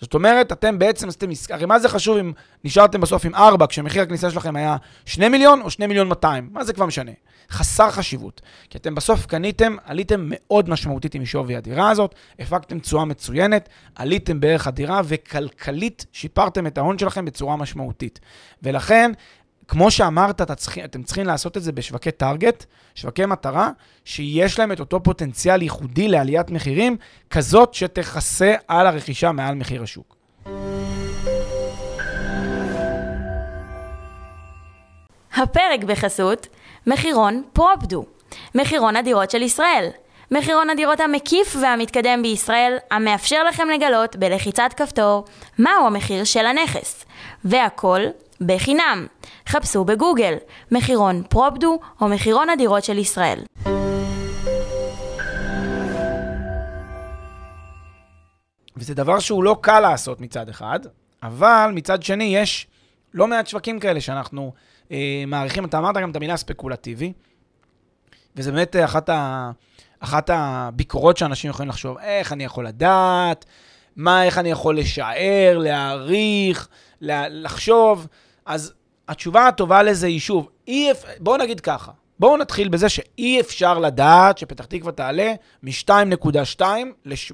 זאת 0.00 0.14
אומרת, 0.14 0.52
אתם 0.52 0.78
בעצם 0.78 1.08
עשיתם 1.08 1.30
עסקה, 1.30 1.54
הרי 1.54 1.66
מה 1.66 1.78
זה 1.78 1.88
חשוב 1.88 2.16
אם 2.16 2.32
נשארתם 2.64 3.00
בסוף 3.00 3.24
עם 3.24 3.34
4, 3.34 3.66
כשמחיר 3.66 4.02
הכניסה 4.02 4.30
שלכם 4.30 4.56
היה 4.56 4.76
2 5.06 5.32
מיליון 5.32 5.60
או 5.60 5.70
2 5.70 5.88
מיליון 5.88 6.08
200? 6.08 6.48
מה 6.52 6.64
זה 6.64 6.72
כבר 6.72 6.86
משנה? 6.86 7.10
חסר 7.50 7.90
חשיבות. 7.90 8.40
כי 8.70 8.78
אתם 8.78 8.94
בסוף 8.94 9.26
קניתם, 9.26 9.76
עליתם 9.84 10.28
מאוד 10.30 10.70
משמעותית 10.70 11.14
עם 11.14 11.24
שווי 11.24 11.56
הדירה 11.56 11.90
הזאת, 11.90 12.14
הפקתם 12.38 12.78
תשואה 12.78 13.04
מצוינת, 13.04 13.68
עליתם 13.94 14.40
בערך 14.40 14.66
הדירה, 14.66 15.00
וכלכלית 15.04 16.06
שיפרתם 16.12 16.66
את 16.66 16.78
ההון 16.78 16.98
שלכם 16.98 17.24
בצורה 17.24 17.56
משמעותית. 17.56 18.20
ולכן, 18.62 19.12
כמו 19.68 19.90
שאמרת, 19.90 20.42
אתה 20.42 20.54
צריך, 20.54 20.78
אתם 20.78 21.02
צריכים 21.02 21.26
לעשות 21.26 21.56
את 21.56 21.62
זה 21.62 21.72
בשווקי 21.72 22.10
טארגט, 22.10 22.64
שווקי 22.94 23.26
מטרה, 23.26 23.70
שיש 24.04 24.58
להם 24.58 24.72
את 24.72 24.80
אותו 24.80 25.02
פוטנציאל 25.02 25.62
ייחודי 25.62 26.08
לעליית 26.08 26.50
מחירים, 26.50 26.96
כזאת 27.30 27.74
שתכסה 27.74 28.54
על 28.68 28.86
הרכישה 28.86 29.32
מעל 29.32 29.54
מחיר 29.54 29.82
השוק. 29.82 30.16
הפרק 35.36 35.84
בחסות 35.86 36.46
מחירון 36.86 37.42
פרופדו, 37.52 38.04
מחירון 38.54 38.96
הדירות 38.96 39.30
של 39.30 39.42
ישראל. 39.42 39.88
מחירון 40.30 40.70
הדירות 40.70 41.00
המקיף 41.00 41.56
והמתקדם 41.60 42.22
בישראל, 42.22 42.76
המאפשר 42.90 43.44
לכם 43.44 43.68
לגלות 43.68 44.16
בלחיצת 44.16 44.70
כפתור 44.76 45.24
מהו 45.58 45.86
המחיר 45.86 46.24
של 46.24 46.46
הנכס. 46.46 47.04
והכל 47.44 48.00
בחינם. 48.40 49.06
חפשו 49.48 49.84
בגוגל 49.84 50.34
מחירון 50.72 51.22
פרופדו 51.28 51.78
או 52.00 52.08
מחירון 52.08 52.50
הדירות 52.50 52.84
של 52.84 52.98
ישראל. 52.98 53.40
וזה 58.76 58.94
דבר 58.94 59.18
שהוא 59.18 59.44
לא 59.44 59.56
קל 59.60 59.80
לעשות 59.80 60.20
מצד 60.20 60.48
אחד, 60.48 60.80
אבל 61.22 61.70
מצד 61.74 62.02
שני 62.02 62.24
יש 62.24 62.66
לא 63.14 63.26
מעט 63.26 63.46
שווקים 63.46 63.80
כאלה 63.80 64.00
שאנחנו 64.00 64.52
אה, 64.90 65.24
מעריכים, 65.26 65.64
אתה 65.64 65.78
אמרת 65.78 65.96
גם 65.96 66.10
את 66.10 66.16
המילה 66.16 66.36
ספקולטיבי, 66.36 67.12
וזה 68.36 68.52
באמת 68.52 68.76
אחת, 68.76 69.08
ה, 69.08 69.50
אחת 70.00 70.30
הביקורות 70.32 71.16
שאנשים 71.16 71.50
יכולים 71.50 71.68
לחשוב, 71.68 71.98
איך 71.98 72.32
אני 72.32 72.44
יכול 72.44 72.66
לדעת, 72.66 73.44
מה, 73.96 74.24
איך 74.24 74.38
אני 74.38 74.50
יכול 74.50 74.78
לשער, 74.78 75.58
להעריך, 75.58 76.68
לה, 77.00 77.28
לחשוב. 77.28 78.06
אז 78.46 78.72
התשובה 79.08 79.48
הטובה 79.48 79.82
לזה 79.82 80.06
היא 80.06 80.20
שוב, 80.20 80.48
אי, 80.68 80.90
אפ- 80.92 81.04
בואו 81.20 81.36
נגיד 81.36 81.60
ככה, 81.60 81.92
בואו 82.18 82.36
נתחיל 82.36 82.68
בזה 82.68 82.88
שאי 82.88 83.40
אפשר 83.40 83.78
לדעת 83.78 84.38
שפתח 84.38 84.64
תקווה 84.64 84.92
תעלה 84.92 85.32
מ-2.2 85.62 86.60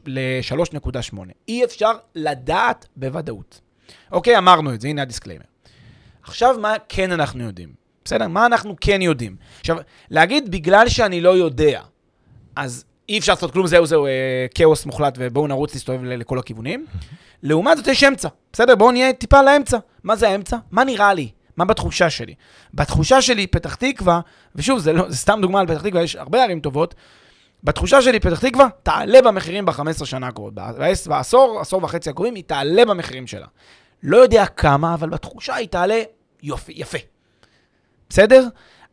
ל-3.8. 0.06 1.18
אי 1.48 1.64
אפשר 1.64 1.92
לדעת 2.14 2.86
בוודאות. 2.96 3.60
אוקיי, 4.12 4.38
אמרנו 4.38 4.74
את 4.74 4.80
זה, 4.80 4.88
הנה 4.88 5.02
ה 5.02 5.06
disclaimer. 5.06 5.44
עכשיו, 6.22 6.56
מה 6.60 6.74
כן 6.88 7.12
אנחנו 7.12 7.44
יודעים? 7.44 7.72
בסדר? 8.04 8.28
מה 8.28 8.46
אנחנו 8.46 8.74
כן 8.80 9.02
יודעים? 9.02 9.36
עכשיו, 9.60 9.76
להגיד 10.10 10.50
בגלל 10.50 10.88
שאני 10.88 11.20
לא 11.20 11.30
יודע, 11.30 11.82
אז 12.56 12.84
אי 13.10 13.18
אפשר 13.18 13.32
לעשות 13.32 13.50
כלום, 13.52 13.66
זהו, 13.66 13.86
זהו, 13.86 14.06
אה, 14.06 14.10
כאוס 14.54 14.86
מוחלט, 14.86 15.14
ובואו 15.18 15.46
נרוץ 15.46 15.74
להסתובב 15.74 16.04
ל- 16.04 16.14
לכל 16.16 16.38
הכיוונים. 16.38 16.86
לעומת 17.42 17.76
זאת, 17.76 17.86
יש 17.86 18.04
אמצע. 18.04 18.28
בסדר? 18.52 18.74
בואו 18.74 18.90
נהיה 18.90 19.12
טיפה 19.12 19.42
לאמצע. 19.42 19.78
מה 20.04 20.16
זה 20.16 20.28
האמצע? 20.28 20.56
מה 20.70 20.84
נראה 20.84 21.14
לי? 21.14 21.28
מה 21.56 21.64
בתחושה 21.64 22.10
שלי? 22.10 22.34
בתחושה 22.74 23.22
שלי, 23.22 23.46
פתח 23.46 23.74
תקווה, 23.74 24.20
ושוב, 24.54 24.78
זה, 24.78 24.92
לא, 24.92 25.04
זה 25.10 25.16
סתם 25.16 25.38
דוגמה 25.42 25.60
על 25.60 25.66
פתח 25.66 25.82
תקווה, 25.82 26.02
יש 26.02 26.16
הרבה 26.16 26.44
ערים 26.44 26.60
טובות, 26.60 26.94
בתחושה 27.64 28.02
שלי, 28.02 28.20
פתח 28.20 28.38
תקווה 28.40 28.68
תעלה 28.82 29.22
במחירים 29.22 29.66
ב-15 29.66 30.04
שנה 30.04 30.26
הקרובות. 30.26 30.54
בעש- 30.54 31.06
בעשור, 31.08 31.58
עשור 31.60 31.84
וחצי 31.84 32.10
הקרובים, 32.10 32.34
היא 32.34 32.44
תעלה 32.46 32.84
במחירים 32.84 33.26
שלה. 33.26 33.46
לא 34.02 34.16
יודע 34.16 34.46
כמה, 34.46 34.94
אבל 34.94 35.08
בתחושה 35.08 35.54
היא 35.54 35.68
תעלה 35.68 36.00
יופי, 36.42 36.72
יפה. 36.76 36.98
בסדר? 38.10 38.46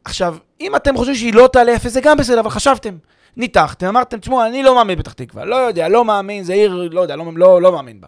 עכשיו, 0.06 0.38
אם 0.62 0.75
אתם 0.75 0.97
חושבים 0.97 1.15
שהיא 1.15 1.34
לא 1.34 1.49
תעלה 1.53 1.71
יפה, 1.71 1.89
זה 1.89 2.01
גם 2.01 2.17
בסדר, 2.17 2.39
אבל 2.39 2.49
חשבתם, 2.49 2.97
ניתחתם, 3.38 3.88
אמרתם, 3.88 4.19
תשמעו, 4.19 4.45
אני 4.45 4.63
לא 4.63 4.76
מאמין 4.76 4.97
בפתח 4.97 5.13
תקווה, 5.13 5.45
לא 5.45 5.56
יודע, 5.56 5.89
לא 5.89 6.06
מאמין, 6.06 6.43
זה 6.43 6.54
עיר, 6.54 6.89
לא 6.91 7.02
יודע, 7.02 7.15
לא, 7.15 7.26
לא, 7.36 7.62
לא 7.62 7.71
מאמין 7.71 8.02
בה. 8.02 8.08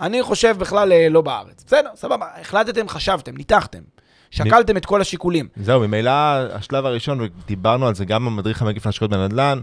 אני 0.00 0.22
חושב 0.22 0.56
בכלל 0.58 0.92
אה, 0.92 1.08
לא 1.08 1.20
בארץ. 1.20 1.64
בסדר, 1.66 1.90
סבבה, 1.94 2.26
החלטתם, 2.40 2.88
חשבתם, 2.88 3.36
ניתחתם, 3.36 3.78
שקלתם 4.30 4.76
את 4.76 4.86
כל 4.86 5.00
השיקולים. 5.00 5.48
זהו, 5.56 5.80
ממילא 5.80 6.10
השלב 6.52 6.86
הראשון, 6.86 7.20
ודיברנו 7.20 7.86
על 7.86 7.94
זה 7.94 8.04
גם 8.04 8.26
במדריך 8.26 8.62
המקיף 8.62 8.86
להשקעות 8.86 9.10
בנדל"ן, 9.10 9.60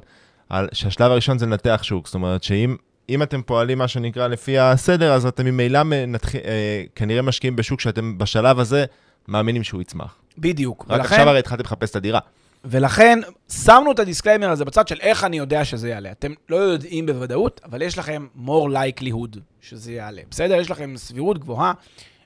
על 0.49 0.67
שהשלב 0.73 1.11
הראשון 1.11 1.37
זה 1.37 1.45
לנתח 1.45 1.79
שוק. 1.83 2.05
זאת 2.05 2.15
אומרת 2.15 2.43
שאם 2.43 2.75
אם 3.09 3.23
אתם 3.23 3.41
פועלים, 3.41 3.77
מה 3.77 3.87
שנקרא, 3.87 4.27
לפי 4.27 4.59
הסדר, 4.59 5.13
אז 5.13 5.25
אתם 5.25 5.45
ממילא 5.45 5.83
מנתח... 5.83 6.35
אה, 6.35 6.83
כנראה 6.95 7.21
משקיעים 7.21 7.55
בשוק 7.55 7.81
שאתם 7.81 8.17
בשלב 8.17 8.59
הזה 8.59 8.85
מאמינים 9.27 9.63
שהוא 9.63 9.81
יצמח. 9.81 10.15
בדיוק. 10.37 10.85
רק 10.89 10.99
עכשיו 10.99 11.29
הרי 11.29 11.39
התחלתם 11.39 11.63
לחפש 11.63 11.91
את 11.91 11.95
הדירה. 11.95 12.19
ולכן 12.69 13.19
שמנו 13.51 13.91
את 13.91 13.99
ה 13.99 14.04
disclaimer 14.04 14.49
הזה 14.49 14.65
בצד 14.65 14.87
של 14.87 14.97
איך 15.01 15.23
אני 15.23 15.37
יודע 15.37 15.65
שזה 15.65 15.89
יעלה. 15.89 16.11
אתם 16.11 16.33
לא 16.49 16.55
יודעים 16.55 17.05
בוודאות, 17.05 17.61
אבל 17.65 17.81
יש 17.81 17.97
לכם 17.97 18.27
more 18.45 18.69
likelihood 18.69 19.39
שזה 19.61 19.91
יעלה. 19.91 20.21
בסדר? 20.29 20.55
יש 20.55 20.71
לכם 20.71 20.93
סבירות 20.97 21.37
גבוהה 21.37 21.73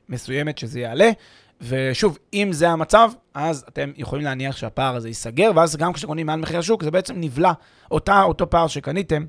מסוימת 0.10 0.58
שזה 0.58 0.80
יעלה. 0.80 1.12
ושוב, 1.62 2.18
אם 2.34 2.50
זה 2.52 2.70
המצב, 2.70 3.12
אז 3.34 3.66
אתם 3.68 3.92
יכולים 3.98 4.26
להניח 4.26 4.58
שהפער 4.58 4.96
הזה 4.96 5.08
ייסגר, 5.08 5.52
ואז 5.56 5.76
גם 5.76 5.94
כשקונים 5.94 6.26
מעל 6.26 6.40
מחיר 6.40 6.60
השוק, 6.60 6.84
זה 6.84 6.92
בעצם 6.92 7.14
נבלע. 7.18 7.52
אותה, 7.92 8.24
אותו 8.24 8.50
פער 8.50 8.68
שקניתם, 8.68 9.26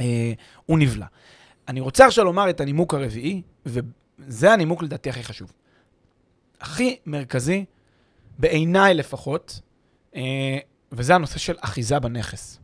אה, 0.00 0.32
הוא 0.66 0.78
נבלע. 0.78 1.06
אני 1.68 1.80
רוצה 1.80 2.06
עכשיו 2.06 2.24
לומר 2.24 2.50
את 2.50 2.60
הנימוק 2.60 2.94
הרביעי, 2.94 3.42
וזה 3.66 4.52
הנימוק 4.52 4.82
לדעתי 4.82 5.10
הכי 5.10 5.24
חשוב. 5.24 5.52
הכי 6.60 6.96
מרכזי, 7.06 7.64
בעיניי 8.38 8.94
לפחות, 8.94 9.60
וזה 10.92 11.14
הנושא 11.14 11.38
של 11.38 11.54
אחיזה 11.60 11.98
בנכס. 11.98 12.58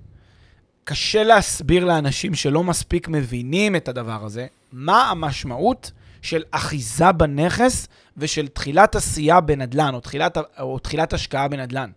קשה 0.85 1.23
להסביר 1.23 1.85
לאנשים 1.85 2.35
שלא 2.35 2.65
מספיק 2.65 3.09
מבינים 3.09 3.77
את 3.77 3.89
הדבר 3.89 4.25
הזה, 4.25 4.47
מה 4.73 5.11
המשמעות 5.11 5.93
של 6.23 6.43
אחיזה 6.51 7.13
בנכס 7.13 7.89
ושל 8.17 8.49
תחילת 8.49 8.97
עשייה 8.97 9.41
בנדל"ן, 9.41 9.95
או 9.95 10.01
תחילת, 10.01 10.39
או 10.61 10.79
תחילת 10.79 11.13
השקעה 11.13 11.49
בנדל"ן. 11.49 11.91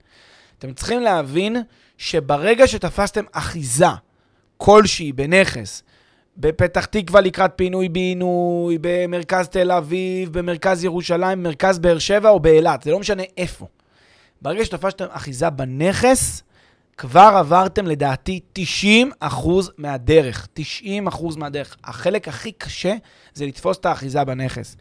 אתם 0.60 0.74
צריכים 0.74 1.02
להבין 1.02 1.58
שברגע 1.98 2.68
שתפסתם 2.68 3.24
אחיזה 3.32 3.88
כלשהי 4.58 5.12
בנכס, 5.12 5.84
בפתח 6.38 6.86
תקווה 6.86 7.22
לקראת 7.22 7.52
פינוי-בינוי, 7.56 8.78
במרכז 8.82 9.48
תל 9.48 9.72
אביב, 9.72 10.38
במרכז 10.38 10.84
ירושלים, 10.84 11.44
במרכז 11.44 11.80
באר 11.80 12.00
שבע 12.00 12.30
או 12.30 12.40
באילת, 12.40 12.84
זה 12.84 12.92
לא 12.92 13.00
משנה 13.00 13.24
איפה. 13.38 13.68
ברגע 14.46 14.66
שתפסתם 14.66 15.06
אחיזה 15.10 15.50
בנכס, 15.50 16.44
כבר 16.98 17.36
עברתם 17.38 17.88
לדעתי 17.88 18.40
90 18.54 19.12
אחוז 19.20 19.72
מהדרך. 19.78 20.48
90 20.54 21.08
אחוז 21.08 21.36
מהדרך. 21.36 21.76
החלק 21.84 22.28
הכי 22.28 22.52
קשה 22.52 22.96
זה 23.34 23.46
לתפוס 23.46 23.78
את 23.78 23.86
האחיזה 23.86 24.24
בנכס. 24.24 24.76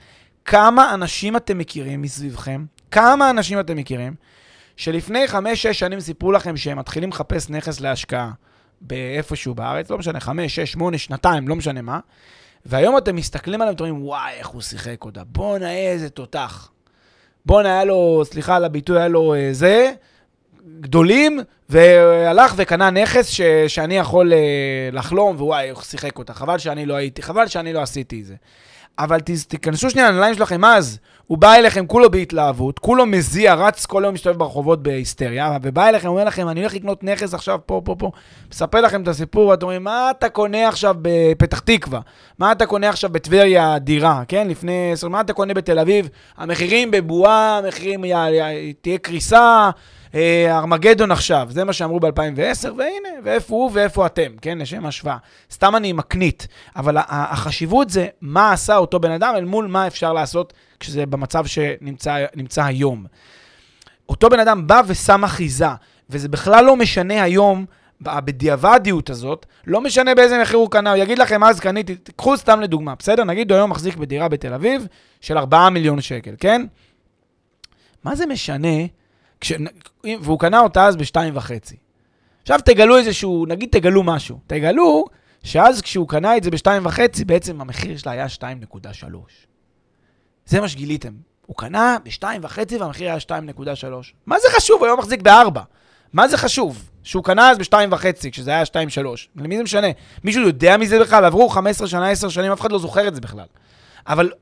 כמה 0.44 0.94
אנשים 0.94 1.36
אתם 1.36 1.58
מכירים 1.58 2.02
מסביבכם? 2.02 2.64
כמה 2.90 3.30
אנשים 3.30 3.60
אתם 3.60 3.76
מכירים? 3.76 4.14
שלפני 4.76 5.24
5-6 5.24 5.34
שנים 5.72 6.00
סיפרו 6.00 6.32
לכם 6.32 6.56
שהם 6.56 6.78
מתחילים 6.78 7.10
לחפש 7.10 7.50
נכס 7.50 7.80
להשקעה 7.80 8.30
באיפשהו 8.80 9.54
בארץ, 9.54 9.90
לא 9.90 9.98
משנה, 9.98 10.20
5, 10.20 10.54
6, 10.54 10.72
8, 10.72 10.98
שנתיים, 10.98 11.48
לא 11.48 11.56
משנה 11.56 11.82
מה, 11.82 12.00
והיום 12.66 12.98
אתם 12.98 13.16
מסתכלים 13.16 13.62
עליהם 13.62 13.76
ואומרים, 13.78 14.04
וואי, 14.04 14.32
איך 14.32 14.46
הוא 14.46 14.62
שיחק 14.62 15.04
אותה, 15.04 15.24
בואנה 15.24 15.72
איזה 15.76 16.10
תותח. 16.10 16.70
בואנה, 17.46 17.68
היה 17.68 17.84
לו, 17.84 18.22
סליחה 18.24 18.56
על 18.56 18.64
הביטוי, 18.64 18.98
היה 18.98 19.08
לו 19.08 19.34
אה, 19.34 19.48
זה, 19.52 19.92
גדולים, 20.80 21.40
והלך 21.68 22.54
וקנה 22.56 22.90
נכס 22.90 23.28
ש, 23.28 23.40
שאני 23.68 23.96
יכול 23.96 24.32
אה, 24.32 24.38
לחלום, 24.92 25.36
ווואי, 25.36 25.70
הוא 25.70 25.82
שיחק 25.82 26.18
אותה. 26.18 26.34
חבל 26.34 26.58
שאני 26.58 26.86
לא 26.86 26.94
הייתי, 26.94 27.22
חבל 27.22 27.46
שאני 27.46 27.72
לא 27.72 27.82
עשיתי 27.82 28.20
את 28.20 28.26
זה. 28.26 28.34
אבל 28.98 29.20
ת, 29.20 29.30
תיכנסו 29.48 29.90
שנייה 29.90 30.10
לנעליים 30.10 30.34
שלכם 30.34 30.64
אז, 30.64 30.98
הוא 31.26 31.38
בא 31.38 31.54
אליכם 31.54 31.86
כולו 31.86 32.10
בהתלהבות, 32.10 32.78
כולו 32.78 33.06
מזיע, 33.06 33.54
רץ 33.54 33.86
כל 33.86 34.04
היום 34.04 34.14
מסתובב 34.14 34.38
ברחובות 34.38 34.82
בהיסטריה, 34.82 35.58
ובא 35.62 35.88
אליכם, 35.88 36.08
אומר 36.08 36.24
לכם, 36.24 36.48
אני 36.48 36.60
הולך 36.60 36.74
לקנות 36.74 37.04
נכס 37.04 37.34
עכשיו 37.34 37.58
פה, 37.66 37.80
פה, 37.84 37.96
פה, 37.98 38.10
מספר 38.50 38.80
לכם 38.80 39.02
את 39.02 39.08
הסיפור, 39.08 39.48
ואתם 39.48 39.62
אומרים, 39.62 39.84
מה 39.84 40.10
אתה 40.10 40.28
קונה 40.28 40.68
עכשיו 40.68 40.96
בפתח 41.02 41.58
תקווה? 41.58 42.00
מה 42.38 42.52
אתה 42.52 42.66
קונה 42.66 42.88
עכשיו 42.88 43.10
בטבריה 43.10 43.78
דירה, 43.78 44.22
כן? 44.28 44.48
לפני, 44.48 44.92
מה 45.10 45.20
אתה 45.20 45.32
קונה 45.32 45.54
בתל 45.54 45.78
אביב? 45.78 46.08
המחירים 46.36 46.90
בבועה, 46.90 47.58
המחירים, 47.58 48.04
תהיה 48.80 48.98
קריסה, 48.98 49.70
ארמגדון 50.50 51.10
עכשיו, 51.10 51.48
זה 51.50 51.64
מה 51.64 51.72
שאמרו 51.72 52.00
ב-2010, 52.00 52.72
והנה, 52.76 53.08
ואיפה 53.24 53.54
הוא 53.54 53.70
ואיפה 53.72 54.06
אתם, 54.06 54.32
כן, 54.40 54.58
לשם 54.58 54.86
השוואה. 54.86 55.16
סתם 55.50 55.76
אני 55.76 55.92
מקנית, 55.92 56.46
אבל 56.76 56.96
החשיבות 57.08 57.90
זה 57.90 58.06
מה 58.20 58.52
עשה 58.52 58.76
אותו 58.76 59.00
בן 59.00 59.10
אדם 59.10 59.34
אל 59.36 59.44
מול 59.44 59.66
מה 59.66 59.86
אפשר 59.86 60.12
לעשות 60.12 60.52
כשזה 60.80 61.06
במצב 61.06 61.46
שנמצא 61.46 62.64
היום. 62.64 63.06
אותו 64.08 64.28
בן 64.28 64.40
אדם 64.40 64.66
בא 64.66 64.82
ושם 64.86 65.24
אחיזה, 65.24 65.66
וזה 66.10 66.28
בכלל 66.28 66.64
לא 66.64 66.76
משנה 66.76 67.22
היום, 67.22 67.64
בדיעבדיות 68.00 69.10
הזאת, 69.10 69.46
לא 69.66 69.80
משנה 69.80 70.14
באיזה 70.14 70.42
מחיר 70.42 70.56
הוא 70.56 70.70
קנה, 70.70 70.90
הוא 70.92 70.98
יגיד 70.98 71.18
לכם, 71.18 71.44
אז 71.44 71.60
קניתי, 71.60 71.96
קחו 72.16 72.36
סתם 72.36 72.60
לדוגמה, 72.60 72.94
בסדר? 72.98 73.24
נגיד 73.24 73.50
הוא 73.50 73.56
היום 73.56 73.70
מחזיק 73.70 73.96
בדירה 73.96 74.28
בתל 74.28 74.52
אביב 74.52 74.86
של 75.20 75.38
4 75.38 75.68
מיליון 75.68 76.00
שקל, 76.00 76.34
כן? 76.38 76.66
מה 78.04 78.14
זה 78.14 78.26
משנה 78.26 78.78
כש... 79.40 79.52
והוא 80.20 80.38
קנה 80.38 80.60
אותה 80.60 80.86
אז 80.86 80.96
בשתיים 80.96 81.36
וחצי. 81.36 81.76
עכשיו 82.42 82.58
תגלו 82.64 82.98
איזשהו, 82.98 83.46
נגיד 83.48 83.68
תגלו 83.72 84.02
משהו. 84.02 84.38
תגלו 84.46 85.04
שאז 85.42 85.82
כשהוא 85.82 86.08
קנה 86.08 86.36
את 86.36 86.42
זה 86.42 86.50
בשתיים 86.50 86.86
וחצי, 86.86 87.24
בעצם 87.24 87.60
המחיר 87.60 87.96
שלה 87.96 88.12
היה 88.12 88.26
2.3. 88.26 89.06
זה 90.46 90.60
מה 90.60 90.68
שגיליתם. 90.68 91.12
הוא 91.46 91.56
קנה 91.56 91.96
בשתיים 92.04 92.44
וחצי 92.44 92.76
והמחיר 92.76 93.08
היה 93.08 93.18
2.3. 93.18 93.84
מה 94.26 94.36
זה 94.38 94.48
חשוב? 94.56 94.84
היום 94.84 94.98
מחזיק 94.98 95.22
בארבע. 95.22 95.62
מה 96.12 96.28
זה 96.28 96.36
חשוב? 96.36 96.90
שהוא 97.02 97.24
קנה 97.24 97.50
אז 97.50 97.58
בשתיים 97.58 97.92
וחצי, 97.92 98.30
כשזה 98.30 98.50
היה 98.50 98.62
2.3. 98.62 98.98
למי 99.36 99.56
זה 99.56 99.62
משנה? 99.62 99.86
מישהו 100.24 100.42
יודע 100.42 100.76
מזה 100.76 101.00
בכלל? 101.00 101.24
עברו 101.24 101.48
15 101.48 101.88
שנה, 101.88 102.10
10 102.10 102.28
שנים, 102.28 102.52
אף 102.52 102.60
אחד 102.60 102.72
לא 102.72 102.78
זוכר 102.78 103.08
את 103.08 103.14
זה 103.14 103.20
בכלל. 103.20 103.46
אבל 104.06 104.32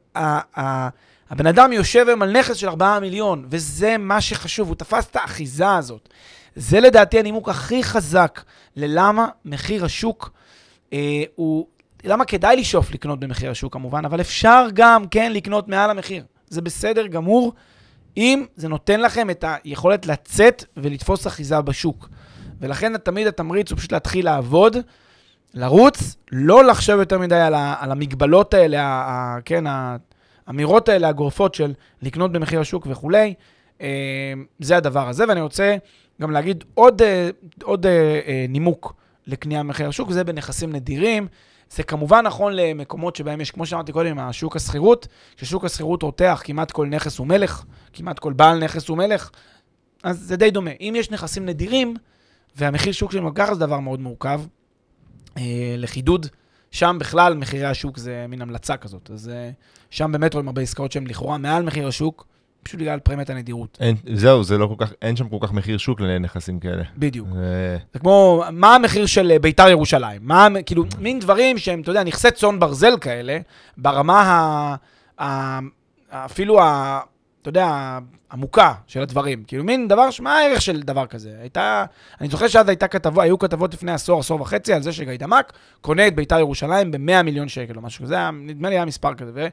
הבן 1.30 1.46
אדם 1.46 1.72
יושב 1.72 2.04
היום 2.08 2.22
על 2.22 2.38
נכס 2.38 2.56
של 2.56 2.68
4 2.68 2.98
מיליון, 3.00 3.46
וזה 3.50 3.98
מה 3.98 4.20
שחשוב, 4.20 4.68
הוא 4.68 4.76
תפס 4.76 5.06
את 5.10 5.16
האחיזה 5.16 5.76
הזאת. 5.76 6.08
זה 6.56 6.80
לדעתי 6.80 7.18
הנימוק 7.18 7.48
הכי 7.48 7.82
חזק 7.82 8.42
ללמה 8.76 9.28
מחיר 9.44 9.84
השוק 9.84 10.30
אה, 10.92 11.22
הוא... 11.34 11.66
למה 12.04 12.24
כדאי 12.24 12.56
לשאוף 12.56 12.90
לקנות 12.90 13.20
במחיר 13.20 13.50
השוק 13.50 13.72
כמובן, 13.72 14.04
אבל 14.04 14.20
אפשר 14.20 14.66
גם, 14.74 15.06
כן, 15.06 15.32
לקנות 15.32 15.68
מעל 15.68 15.90
המחיר. 15.90 16.24
זה 16.48 16.60
בסדר 16.62 17.06
גמור, 17.06 17.52
אם 18.16 18.44
זה 18.56 18.68
נותן 18.68 19.00
לכם 19.00 19.30
את 19.30 19.44
היכולת 19.64 20.06
לצאת 20.06 20.64
ולתפוס 20.76 21.26
אחיזה 21.26 21.60
בשוק. 21.60 22.08
ולכן 22.60 22.98
תמיד 22.98 23.26
התמריץ 23.26 23.70
הוא 23.70 23.78
פשוט 23.78 23.92
להתחיל 23.92 24.24
לעבוד, 24.24 24.76
לרוץ, 25.54 26.16
לא 26.32 26.64
לחשוב 26.64 26.98
יותר 26.98 27.18
מדי 27.18 27.34
על, 27.34 27.54
ה, 27.54 27.74
על 27.80 27.92
המגבלות 27.92 28.54
האלה, 28.54 28.82
ה, 28.82 28.86
ה, 28.86 29.38
כן, 29.44 29.64
האמירות 30.46 30.88
האלה 30.88 31.08
הגורפות 31.08 31.54
של 31.54 31.72
לקנות 32.02 32.32
במחיר 32.32 32.60
השוק 32.60 32.86
וכולי, 32.90 33.34
אה, 33.80 34.32
זה 34.58 34.76
הדבר 34.76 35.08
הזה. 35.08 35.24
ואני 35.28 35.40
רוצה 35.40 35.76
גם 36.20 36.30
להגיד 36.30 36.64
עוד, 36.74 37.02
אה, 37.02 37.30
עוד 37.62 37.86
אה, 37.86 38.46
נימוק 38.48 38.94
לקנייה 39.26 39.62
במחיר 39.62 39.88
השוק, 39.88 40.08
וזה 40.08 40.24
בנכסים 40.24 40.72
נדירים. 40.72 41.26
זה 41.70 41.82
כמובן 41.82 42.26
נכון 42.26 42.52
למקומות 42.52 43.16
שבהם 43.16 43.40
יש, 43.40 43.50
כמו 43.50 43.66
שאמרתי 43.66 43.92
קודם, 43.92 44.18
השוק 44.18 44.56
השכירות, 44.56 45.08
כששוק 45.36 45.64
השכירות 45.64 46.02
רותח, 46.02 46.42
כמעט 46.44 46.70
כל 46.70 46.86
נכס 46.86 47.18
הוא 47.18 47.26
מלך, 47.26 47.64
כמעט 47.92 48.18
כל 48.18 48.32
בעל 48.32 48.58
נכס 48.58 48.88
הוא 48.88 48.98
מלך, 48.98 49.30
אז 50.02 50.18
זה 50.18 50.36
די 50.36 50.50
דומה. 50.50 50.70
אם 50.80 50.94
יש 50.96 51.10
נכסים 51.10 51.46
נדירים, 51.46 51.94
והמחיר 52.56 52.92
שוק 52.92 53.14
גם 53.14 53.34
ככה 53.34 53.54
זה 53.54 53.60
דבר 53.60 53.78
מאוד 53.78 54.00
מורכב, 54.00 54.40
לחידוד, 55.78 56.26
שם 56.72 56.96
בכלל 57.00 57.34
מחירי 57.34 57.64
השוק 57.64 57.98
זה 57.98 58.26
מין 58.28 58.42
המלצה 58.42 58.76
כזאת. 58.76 59.10
אז 59.14 59.28
אה, 59.28 59.50
שם 59.90 60.12
באמת 60.12 60.34
רואים 60.34 60.48
הרבה 60.48 60.62
עסקאות 60.62 60.92
שהן 60.92 61.06
לכאורה 61.06 61.38
מעל 61.38 61.62
מחיר 61.62 61.88
השוק, 61.88 62.26
פשוט 62.62 62.80
בגלל 62.80 62.98
פרמיית 62.98 63.30
הנדירות. 63.30 63.78
אין, 63.80 63.96
זהו, 64.14 64.44
זה 64.44 64.58
לא 64.58 64.66
כל 64.66 64.74
כך, 64.78 64.92
אין 65.02 65.16
שם 65.16 65.28
כל 65.28 65.36
כך 65.40 65.52
מחיר 65.52 65.78
שוק 65.78 66.00
לנכסים 66.00 66.60
כאלה. 66.60 66.82
בדיוק. 66.96 67.28
ו... 67.34 67.76
זה 67.92 67.98
כמו, 67.98 68.44
מה 68.52 68.74
המחיר 68.74 69.06
של 69.06 69.30
אה, 69.30 69.38
ביתר 69.38 69.68
ירושלים? 69.68 70.20
מה, 70.24 70.48
כאילו, 70.66 70.84
מין 70.98 71.20
דברים 71.20 71.58
שהם, 71.58 71.80
אתה 71.80 71.90
יודע, 71.90 72.04
נכסי 72.04 72.30
צאן 72.30 72.60
ברזל 72.60 72.98
כאלה, 73.00 73.38
ברמה 73.76 74.22
ה... 74.22 74.74
ה 75.24 75.60
אפילו 76.10 76.60
ה... 76.62 77.00
אתה 77.42 77.48
יודע, 77.48 77.98
עמוקה 78.32 78.74
של 78.86 79.02
הדברים. 79.02 79.44
כאילו, 79.46 79.64
מין 79.64 79.88
דבר, 79.88 80.08
מה 80.20 80.38
הערך 80.38 80.62
של 80.62 80.82
דבר 80.82 81.06
כזה? 81.06 81.30
הייתה, 81.40 81.84
אני 82.20 82.28
זוכר 82.28 82.48
שאז 82.48 82.68
הייתה 82.68 82.88
כתבות, 82.88 83.24
היו 83.24 83.38
כתבות 83.38 83.74
לפני 83.74 83.92
עשור, 83.92 84.20
עשור 84.20 84.40
וחצי, 84.40 84.72
על 84.72 84.82
זה 84.82 84.92
שגיידמק 84.92 85.52
קונה 85.80 86.06
את 86.06 86.14
ביתר 86.14 86.38
ירושלים 86.38 86.90
ב-100 86.90 87.22
מיליון 87.22 87.48
שקל 87.48 87.76
או 87.76 87.82
משהו 87.82 88.04
כזה, 88.04 88.30
נדמה 88.30 88.68
לי 88.68 88.74
היה 88.74 88.84
מספר 88.84 89.14
כזה. 89.14 89.48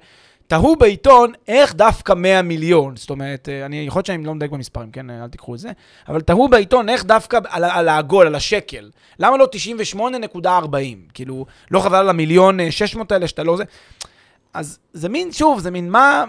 ותהו 0.46 0.76
בעיתון 0.76 1.34
איך 1.48 1.76
דוווקא 1.76 2.14
100 2.14 2.42
מיליון, 2.42 2.96
זאת 2.96 3.10
אומרת, 3.10 3.50
אה, 3.50 3.66
אני, 3.66 3.76
יכול 3.88 4.00
להיות 4.00 4.06
שאני 4.06 4.24
לא 4.24 4.36
מדייק 4.36 4.52
במספרים, 4.52 4.92
כן, 4.92 5.10
אל 5.10 5.28
תיקחו 5.28 5.56
את 5.56 5.60
זה, 5.60 5.72
אבל 6.08 6.22
תהו 6.22 6.48
בעיתון 6.48 6.90
איך 6.90 7.06
דווקא 7.06 7.40
על, 7.50 7.64
על 7.64 7.88
העגול, 7.88 8.28
על 8.28 8.36
השקל. 8.36 8.90
למה 9.20 9.38
לא 9.38 9.48
98.40? 10.36 10.40
כאילו, 11.14 11.46
לא 11.72 11.80
חבל 11.80 11.98
על 11.98 12.10
המיליון 12.10 12.72
600 12.72 13.12
אה, 13.12 13.18
האלה 13.18 13.28
שאתה 13.28 13.44
לא 13.44 13.58
זה. 13.58 13.64
אז 14.54 14.80
זה 14.94 15.10
מין, 15.10 15.32
שוב, 15.32 15.60
זה 15.60 15.72
מין 15.72 15.92
מה, 15.92 16.24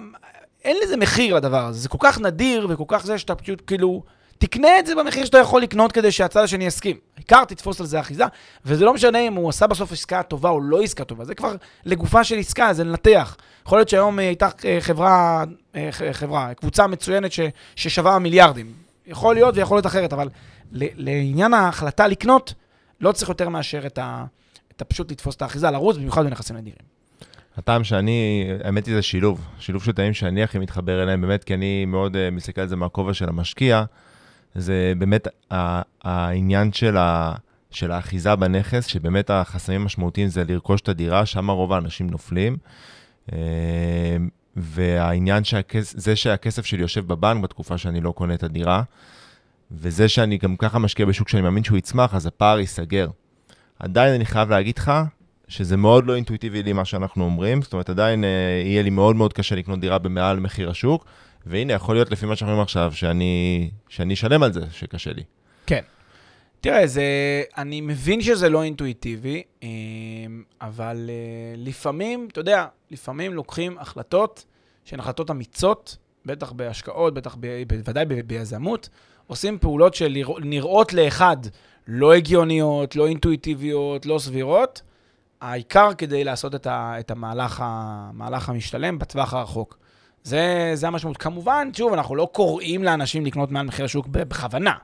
אין 0.64 0.76
לזה 0.82 0.96
מחיר 0.96 1.34
לדבר 1.34 1.66
הזה, 1.66 1.80
זה 1.80 1.88
כל 1.88 1.98
כך 2.00 2.20
נדיר 2.20 2.66
וכל 2.70 2.84
כך 2.88 3.06
זה 3.06 3.18
שאתה 3.18 3.34
פשוט 3.34 3.62
כאילו, 3.66 4.02
תקנה 4.38 4.78
את 4.78 4.86
זה 4.86 4.94
במחיר 4.94 5.24
שאתה 5.24 5.38
יכול 5.38 5.62
לקנות 5.62 5.92
כדי 5.92 6.12
שהצד 6.12 6.42
השני 6.42 6.66
יסכים. 6.66 6.96
העיקר 7.16 7.44
תתפוס 7.44 7.80
על 7.80 7.86
זה 7.86 8.00
אחיזה, 8.00 8.24
וזה 8.64 8.84
לא 8.84 8.94
משנה 8.94 9.18
אם 9.18 9.34
הוא 9.34 9.48
עשה 9.48 9.66
בסוף 9.66 9.92
עסקה 9.92 10.22
טובה 10.22 10.50
או 10.50 10.60
לא 10.60 10.82
עסקה 10.82 11.04
טובה, 11.04 11.24
זה 11.24 11.34
כבר 11.34 11.54
לגופה 11.84 12.24
של 12.24 12.38
עסקה, 12.38 12.72
זה 12.72 12.84
לנתח. 12.84 13.36
יכול 13.66 13.78
להיות 13.78 13.88
שהיום 13.88 14.18
אה, 14.18 14.24
הייתה 14.24 14.48
אה, 14.64 14.78
חברה, 14.80 15.44
אה, 15.74 15.88
חברה, 16.12 16.54
קבוצה 16.54 16.86
מצוינת 16.86 17.32
ש, 17.32 17.40
ששווה 17.76 18.18
מיליארדים. 18.18 18.72
יכול 19.06 19.34
להיות 19.34 19.56
ויכול 19.56 19.76
להיות 19.76 19.86
אחרת, 19.86 20.12
אבל 20.12 20.28
לעניין 20.72 21.54
ההחלטה 21.54 22.06
לקנות, 22.06 22.54
לא 23.00 23.12
צריך 23.12 23.28
יותר 23.28 23.48
מאשר 23.48 23.86
את 23.86 23.98
ה... 23.98 24.24
את 24.76 24.82
הפשוט 24.82 25.12
לתפוס 25.12 25.36
את 25.36 25.42
האחיזה, 25.42 25.70
לרוץ, 25.70 25.96
במיוחד 25.96 26.24
בנכסים 26.24 26.56
נדירים. 26.56 26.99
הטעם 27.56 27.84
שאני, 27.84 28.48
האמת 28.64 28.86
היא 28.86 28.94
זה 28.94 29.02
שילוב, 29.02 29.46
שילוב 29.58 29.84
של 29.84 29.92
טעמים 29.92 30.14
שאני 30.14 30.42
הכי 30.42 30.58
מתחבר 30.58 31.02
אליהם, 31.02 31.20
באמת, 31.20 31.44
כי 31.44 31.54
אני 31.54 31.84
מאוד 31.84 32.16
uh, 32.16 32.18
מסתכל 32.32 32.60
על 32.60 32.68
זה 32.68 32.76
מהכובע 32.76 33.14
של 33.14 33.28
המשקיע, 33.28 33.84
זה 34.54 34.92
באמת 34.98 35.28
ה- 35.50 35.82
העניין 36.02 36.72
של, 36.72 36.96
ה, 36.96 37.34
של 37.70 37.90
האחיזה 37.92 38.36
בנכס, 38.36 38.86
שבאמת 38.86 39.30
החסמים 39.30 39.82
המשמעותיים 39.82 40.28
זה 40.28 40.44
לרכוש 40.48 40.80
את 40.80 40.88
הדירה, 40.88 41.26
שם 41.26 41.50
רוב 41.50 41.72
האנשים 41.72 42.10
נופלים. 42.10 42.56
Uh, 43.26 43.32
והעניין 44.56 45.44
שהכס, 45.44 45.94
זה 45.96 46.16
שהכסף 46.16 46.66
שלי 46.66 46.80
יושב 46.80 47.06
בבנק 47.06 47.42
בתקופה 47.42 47.78
שאני 47.78 48.00
לא 48.00 48.10
קונה 48.10 48.34
את 48.34 48.42
הדירה, 48.42 48.82
וזה 49.72 50.08
שאני 50.08 50.38
גם 50.38 50.56
ככה 50.56 50.78
משקיע 50.78 51.06
בשוק 51.06 51.28
שאני 51.28 51.42
מאמין 51.42 51.64
שהוא 51.64 51.78
יצמח, 51.78 52.14
אז 52.14 52.26
הפער 52.26 52.58
ייסגר. 52.58 53.08
עדיין 53.78 54.14
אני 54.14 54.24
חייב 54.24 54.50
להגיד 54.50 54.78
לך, 54.78 54.92
שזה 55.50 55.76
מאוד 55.76 56.06
לא 56.06 56.14
אינטואיטיבי 56.16 56.62
לי 56.62 56.72
מה 56.72 56.84
שאנחנו 56.84 57.24
אומרים, 57.24 57.62
זאת 57.62 57.72
אומרת, 57.72 57.90
עדיין 57.90 58.24
אה, 58.24 58.28
יהיה 58.64 58.82
לי 58.82 58.90
מאוד 58.90 59.16
מאוד 59.16 59.32
קשה 59.32 59.56
לקנות 59.56 59.80
דירה 59.80 59.98
במעל 59.98 60.40
מחיר 60.40 60.70
השוק, 60.70 61.04
והנה, 61.46 61.72
יכול 61.72 61.94
להיות 61.94 62.10
לפי 62.10 62.26
מה 62.26 62.36
שאנחנו 62.36 62.52
אומרים 62.52 62.62
עכשיו, 62.62 62.92
שאני, 62.94 63.70
שאני 63.88 64.14
אשלם 64.14 64.42
על 64.42 64.52
זה, 64.52 64.60
שקשה 64.72 65.12
לי. 65.12 65.22
כן. 65.66 65.80
תראה, 66.60 66.86
זה, 66.86 67.02
אני 67.58 67.80
מבין 67.80 68.20
שזה 68.20 68.48
לא 68.48 68.62
אינטואיטיבי, 68.62 69.42
אה, 69.62 69.68
אבל 70.60 71.10
אה, 71.10 71.54
לפעמים, 71.56 72.28
אתה 72.32 72.40
יודע, 72.40 72.66
לפעמים 72.90 73.34
לוקחים 73.34 73.78
החלטות 73.78 74.44
שהן 74.84 75.00
החלטות 75.00 75.30
אמיצות, 75.30 75.96
בטח 76.26 76.52
בהשקעות, 76.52 77.14
בטח 77.14 77.36
ב, 77.40 77.62
בוודאי 77.66 78.04
ביזמות, 78.04 78.88
עושים 79.26 79.58
פעולות 79.58 79.94
שנראות 79.94 80.92
לאחד 80.92 81.36
לא 81.86 82.14
הגיוניות, 82.14 82.96
לא 82.96 83.06
אינטואיטיביות, 83.06 84.06
לא 84.06 84.18
סבירות, 84.18 84.82
העיקר 85.40 85.94
כדי 85.98 86.24
לעשות 86.24 86.54
את, 86.54 86.66
ה, 86.66 86.94
את 87.00 87.10
המהלך, 87.10 87.62
המהלך 87.64 88.48
המשתלם 88.48 88.98
בטווח 88.98 89.34
הרחוק. 89.34 89.78
זה, 90.22 90.70
זה 90.74 90.88
המשמעות. 90.88 91.16
כמובן, 91.16 91.68
שוב, 91.76 91.92
אנחנו 91.92 92.16
לא 92.16 92.28
קוראים 92.32 92.84
לאנשים 92.84 93.26
לקנות 93.26 93.50
מעל 93.50 93.66
מחיר 93.66 93.84
השוק 93.84 94.06
בכוונה. 94.06 94.74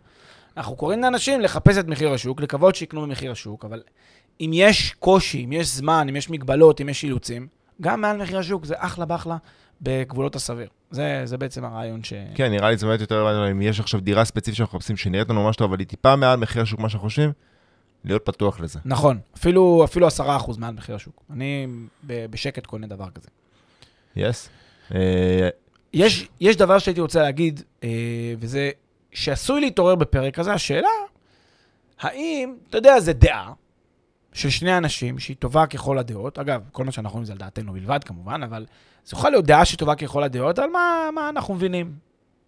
אנחנו 0.57 0.77
קוראים 0.77 1.03
לאנשים 1.03 1.41
לחפש 1.41 1.79
את 1.79 1.87
מחיר 1.87 2.13
השוק, 2.13 2.41
לקוות 2.41 2.75
שיקנו 2.75 3.03
במחיר 3.03 3.33
השוק, 3.33 3.65
אבל 3.65 3.83
אם 4.41 4.51
יש 4.55 4.95
קושי, 4.99 5.45
אם 5.45 5.53
יש 5.53 5.67
זמן, 5.67 6.07
אם 6.09 6.17
יש 6.17 6.31
מגבלות, 6.31 6.81
אם 6.81 6.89
יש 6.89 7.05
אילוצים, 7.05 7.47
גם 7.81 8.01
מעל 8.01 8.17
מחיר 8.17 8.39
השוק 8.39 8.65
זה 8.65 8.75
אחלה 8.79 9.05
באחלה 9.05 9.37
בגבולות 9.83 10.37
הסביר. 10.37 10.69
זה, 10.91 11.23
זה 11.25 11.39
בעצם 11.39 11.65
הרעיון 11.65 12.05
ש... 12.05 12.13
כן, 12.35 12.51
נראה 12.51 12.71
לי 12.71 12.77
זה 12.77 12.87
באמת 12.87 13.01
יותר, 13.01 13.27
רלוונטי, 13.27 13.53
אם 13.53 13.63
יש 13.63 13.81
עכשיו 13.81 14.01
דירה 14.01 14.25
ספציפית 14.25 14.57
שאנחנו 14.57 14.79
מחפשים, 14.79 14.97
שנראית 14.97 15.31
לנו 15.31 15.45
ממש 15.45 15.57
טוב, 15.57 15.71
אבל 15.71 15.79
היא 15.79 15.87
טיפה 15.87 16.17
מעל 16.17 16.39
מחיר 16.39 16.63
השוק, 16.63 16.81
מה 16.81 16.89
שאנחנו 16.89 17.09
חושבים, 17.09 17.33
להיות 18.07 18.27
פתוח 18.27 18.61
לזה. 18.61 18.79
נכון, 18.85 19.19
אפילו, 19.37 19.85
אפילו 19.85 20.09
10% 20.09 20.11
מעל 20.59 20.75
מחיר 20.75 20.95
השוק. 20.95 21.23
אני 21.31 21.67
בשקט 22.05 22.67
קונה 22.67 22.87
דבר 22.87 23.11
כזה. 23.11 23.29
יס? 24.17 24.49
אה, 24.95 25.49
יש, 25.93 26.29
יש 26.41 26.57
דבר 26.57 26.79
שהייתי 26.79 27.01
רוצה 27.01 27.23
להגיד, 27.23 27.63
אה, 27.85 27.89
וזה 28.39 28.71
שעשוי 29.13 29.61
להתעורר 29.61 29.95
בפרק 29.95 30.39
הזה, 30.39 30.53
השאלה, 30.53 30.89
האם, 32.01 32.57
אתה 32.71 32.79
יודע, 32.79 33.01
זה 33.01 33.13
דעה 33.13 33.53
של 34.33 34.51
שני 34.51 34.79
אנשים 34.79 35.19
שהיא 35.19 35.37
טובה 35.37 35.67
ככל 35.67 35.99
הדעות, 35.99 36.39
אגב, 36.39 36.63
כל 36.73 36.85
מה 36.85 36.93
שאנחנו 36.93 37.17
אומרים 37.17 37.25
זה 37.25 37.33
על 37.33 37.39
דעתנו 37.39 37.73
בלבד 37.73 38.05
כמובן, 38.05 38.43
אבל 38.43 38.67
זו 39.05 39.17
יכולה 39.17 39.31
להיות 39.31 39.45
דעה 39.45 39.65
שהיא 39.65 39.79
טובה 39.79 39.95
ככל 39.95 40.23
הדעות, 40.23 40.59
על 40.59 40.71
מה, 40.71 41.09
מה 41.15 41.29
אנחנו 41.29 41.55
מבינים. 41.55 41.93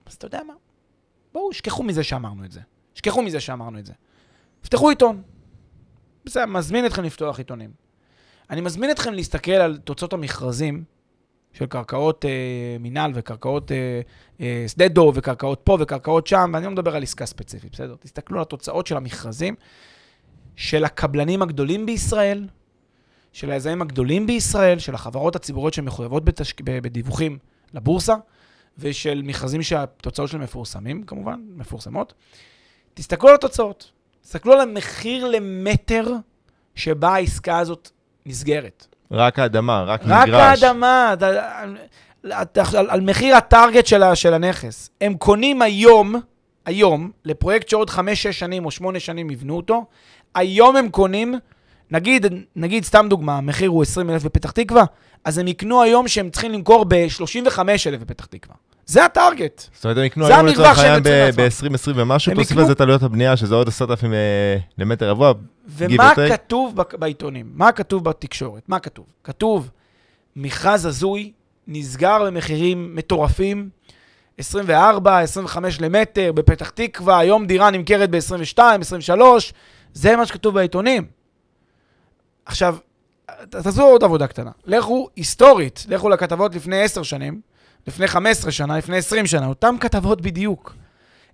אז 0.06 0.14
אתה 0.14 0.26
יודע 0.26 0.40
מה? 0.46 0.52
בואו, 1.32 1.52
שכחו 1.52 1.82
מזה 1.82 2.02
שאמרנו 2.04 2.44
את 2.44 2.52
זה. 2.52 2.60
שכחו 2.94 3.22
מזה 3.22 3.40
שאמרנו 3.40 3.78
את 3.78 3.86
זה. 3.86 3.92
פתחו 4.60 4.88
עיתון. 4.88 5.22
בסדר, 6.28 6.46
מזמין 6.46 6.86
אתכם 6.86 7.04
לפתוח 7.04 7.38
עיתונים. 7.38 7.70
אני 8.50 8.60
מזמין 8.60 8.90
אתכם 8.90 9.12
להסתכל 9.12 9.52
על 9.52 9.76
תוצאות 9.76 10.12
המכרזים 10.12 10.84
של 11.52 11.66
קרקעות 11.66 12.24
אה, 12.24 12.30
מינהל 12.80 13.12
וקרקעות 13.14 13.72
אה, 13.72 14.00
אה, 14.40 14.64
שדה 14.68 14.88
דוב 14.88 15.14
וקרקעות 15.16 15.60
פה 15.64 15.76
וקרקעות 15.80 16.26
שם, 16.26 16.50
ואני 16.54 16.64
לא 16.64 16.70
מדבר 16.70 16.96
על 16.96 17.02
עסקה 17.02 17.26
ספציפית, 17.26 17.72
בסדר? 17.72 17.94
תסתכלו 18.00 18.36
על 18.36 18.42
התוצאות 18.42 18.86
של 18.86 18.96
המכרזים 18.96 19.54
של 20.56 20.84
הקבלנים 20.84 21.42
הגדולים 21.42 21.86
בישראל, 21.86 22.48
של 23.32 23.50
היזמים 23.50 23.82
הגדולים 23.82 24.26
בישראל, 24.26 24.78
של 24.78 24.94
החברות 24.94 25.36
הציבוריות 25.36 25.74
שמחויבות 25.74 26.24
בתשק... 26.24 26.60
ב- 26.60 26.78
בדיווחים 26.78 27.38
לבורסה, 27.74 28.14
ושל 28.78 29.22
מכרזים 29.24 29.62
שהתוצאות 29.62 30.28
שלהם 30.28 30.42
מפורסמים, 30.42 31.02
כמובן, 31.02 31.40
מפורסמות. 31.56 32.14
תסתכלו 32.94 33.28
על 33.28 33.34
התוצאות. 33.34 33.97
תסתכלו 34.22 34.52
על 34.52 34.60
המחיר 34.60 35.26
למטר 35.28 36.06
שבה 36.74 37.08
העסקה 37.14 37.58
הזאת 37.58 37.90
נסגרת. 38.26 38.86
רק 39.10 39.38
האדמה, 39.38 39.82
רק 39.82 40.00
רק 40.04 40.28
מגרש. 40.28 40.62
האדמה, 40.62 41.12
אתה- 41.12 41.64
אתה- 42.42 42.62
על, 42.78 42.90
על 42.90 43.00
מחיר 43.00 43.36
הטארגט 43.36 43.86
של, 43.86 44.02
של 44.14 44.34
הנכס. 44.34 44.90
הם 45.00 45.14
קונים 45.14 45.62
היום, 45.62 46.14
היום, 46.66 47.10
לפרויקט 47.24 47.68
שעוד 47.68 47.90
5-6 47.90 47.98
שנים 48.32 48.64
או 48.64 48.70
8 48.70 49.00
שנים 49.00 49.30
יבנו 49.30 49.56
אותו, 49.56 49.84
היום 50.34 50.76
הם 50.76 50.88
קונים, 50.88 51.34
נגיד, 51.90 52.26
נגיד 52.56 52.84
סתם 52.84 53.06
דוגמה, 53.10 53.38
המחיר 53.38 53.70
הוא 53.70 53.82
20,000 53.82 54.24
בפתח 54.24 54.50
תקווה, 54.50 54.84
אז 55.24 55.38
הם 55.38 55.48
יקנו 55.48 55.82
היום 55.82 56.08
שהם 56.08 56.30
צריכים 56.30 56.52
למכור 56.52 56.84
ב-35,000 56.88 57.60
בפתח 58.00 58.24
תקווה. 58.26 58.54
זה 58.88 59.04
הטארגט. 59.04 59.64
זאת 59.74 59.84
אומרת, 59.84 59.96
הם 59.96 60.04
יקנו 60.04 60.26
היום 60.26 60.46
לצורך 60.46 60.78
העניין 60.78 60.96
יוצרים 60.96 61.34
לעצמם. 61.36 61.68
ב-2020 61.68 61.92
ומשהו, 61.94 62.34
תוסיף 62.34 62.56
לזה 62.56 62.72
את 62.72 62.80
עלויות 62.80 63.02
הבנייה, 63.02 63.36
שזה 63.36 63.54
עוד 63.54 63.68
10,000 63.68 64.12
אה, 64.12 64.18
למטר 64.78 65.10
רבוע. 65.10 65.32
ומה. 65.68 66.12
כתוב 66.28 66.74
בעיתונים? 66.98 67.50
מה 67.54 67.72
כתוב 67.72 68.04
בתקשורת? 68.04 68.62
מה 68.68 68.78
כתוב? 68.78 69.06
כתוב, 69.24 69.70
מכרז 70.36 70.84
הזוי, 70.84 71.32
נסגר 71.66 72.24
במחירים 72.26 72.96
מטורפים, 72.96 73.68
24, 74.38 75.18
25 75.18 75.80
למטר, 75.80 76.32
בפתח 76.32 76.70
תקווה, 76.70 77.18
היום 77.18 77.46
דירה 77.46 77.70
נמכרת 77.70 78.10
ב-22, 78.10 78.58
23, 78.80 79.52
זה 79.94 80.16
מה 80.16 80.26
שכתוב 80.26 80.54
בעיתונים. 80.54 81.06
עכשיו, 82.46 82.76
תעשו 83.50 83.82
עוד 83.82 84.04
עבודה 84.04 84.26
קטנה. 84.26 84.50
לכו 84.66 85.08
היסטורית, 85.16 85.86
לכו 85.88 86.08
לכתבות 86.08 86.54
לפני 86.54 86.82
10 86.82 87.02
שנים, 87.02 87.40
לפני 87.86 88.08
15 88.08 88.50
שנה, 88.50 88.78
לפני 88.78 88.96
20 88.96 89.26
שנה, 89.26 89.46
אותן 89.46 89.74
כתבות 89.80 90.20
בדיוק. 90.20 90.74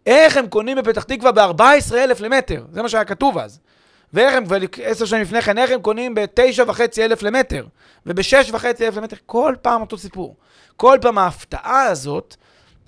איך 0.07 0.37
הם 0.37 0.47
קונים 0.49 0.77
בפתח 0.77 1.03
תקווה 1.03 1.33
ב-14,000 1.33 1.95
למטר, 2.21 2.65
זה 2.73 2.83
מה 2.83 2.89
שהיה 2.89 3.05
כתוב 3.05 3.39
אז. 3.39 3.61
ואיך 4.13 4.35
הם, 4.35 4.45
ועשר 4.49 5.05
שנים 5.05 5.23
לפני 5.23 5.43
כן, 5.43 5.59
איך 5.59 5.71
הם 5.71 5.81
קונים 5.83 6.15
ב-9.5 6.15 6.81
אלף 6.99 7.23
למטר, 7.23 7.67
וב-6.5 8.07 8.55
אלף 8.81 8.97
למטר, 8.97 9.17
כל 9.27 9.55
פעם 9.63 9.81
אותו 9.81 9.99
סיפור. 9.99 10.37
כל 10.77 10.99
פעם 11.01 11.19
ההפתעה 11.19 11.83
הזאת, 11.83 12.37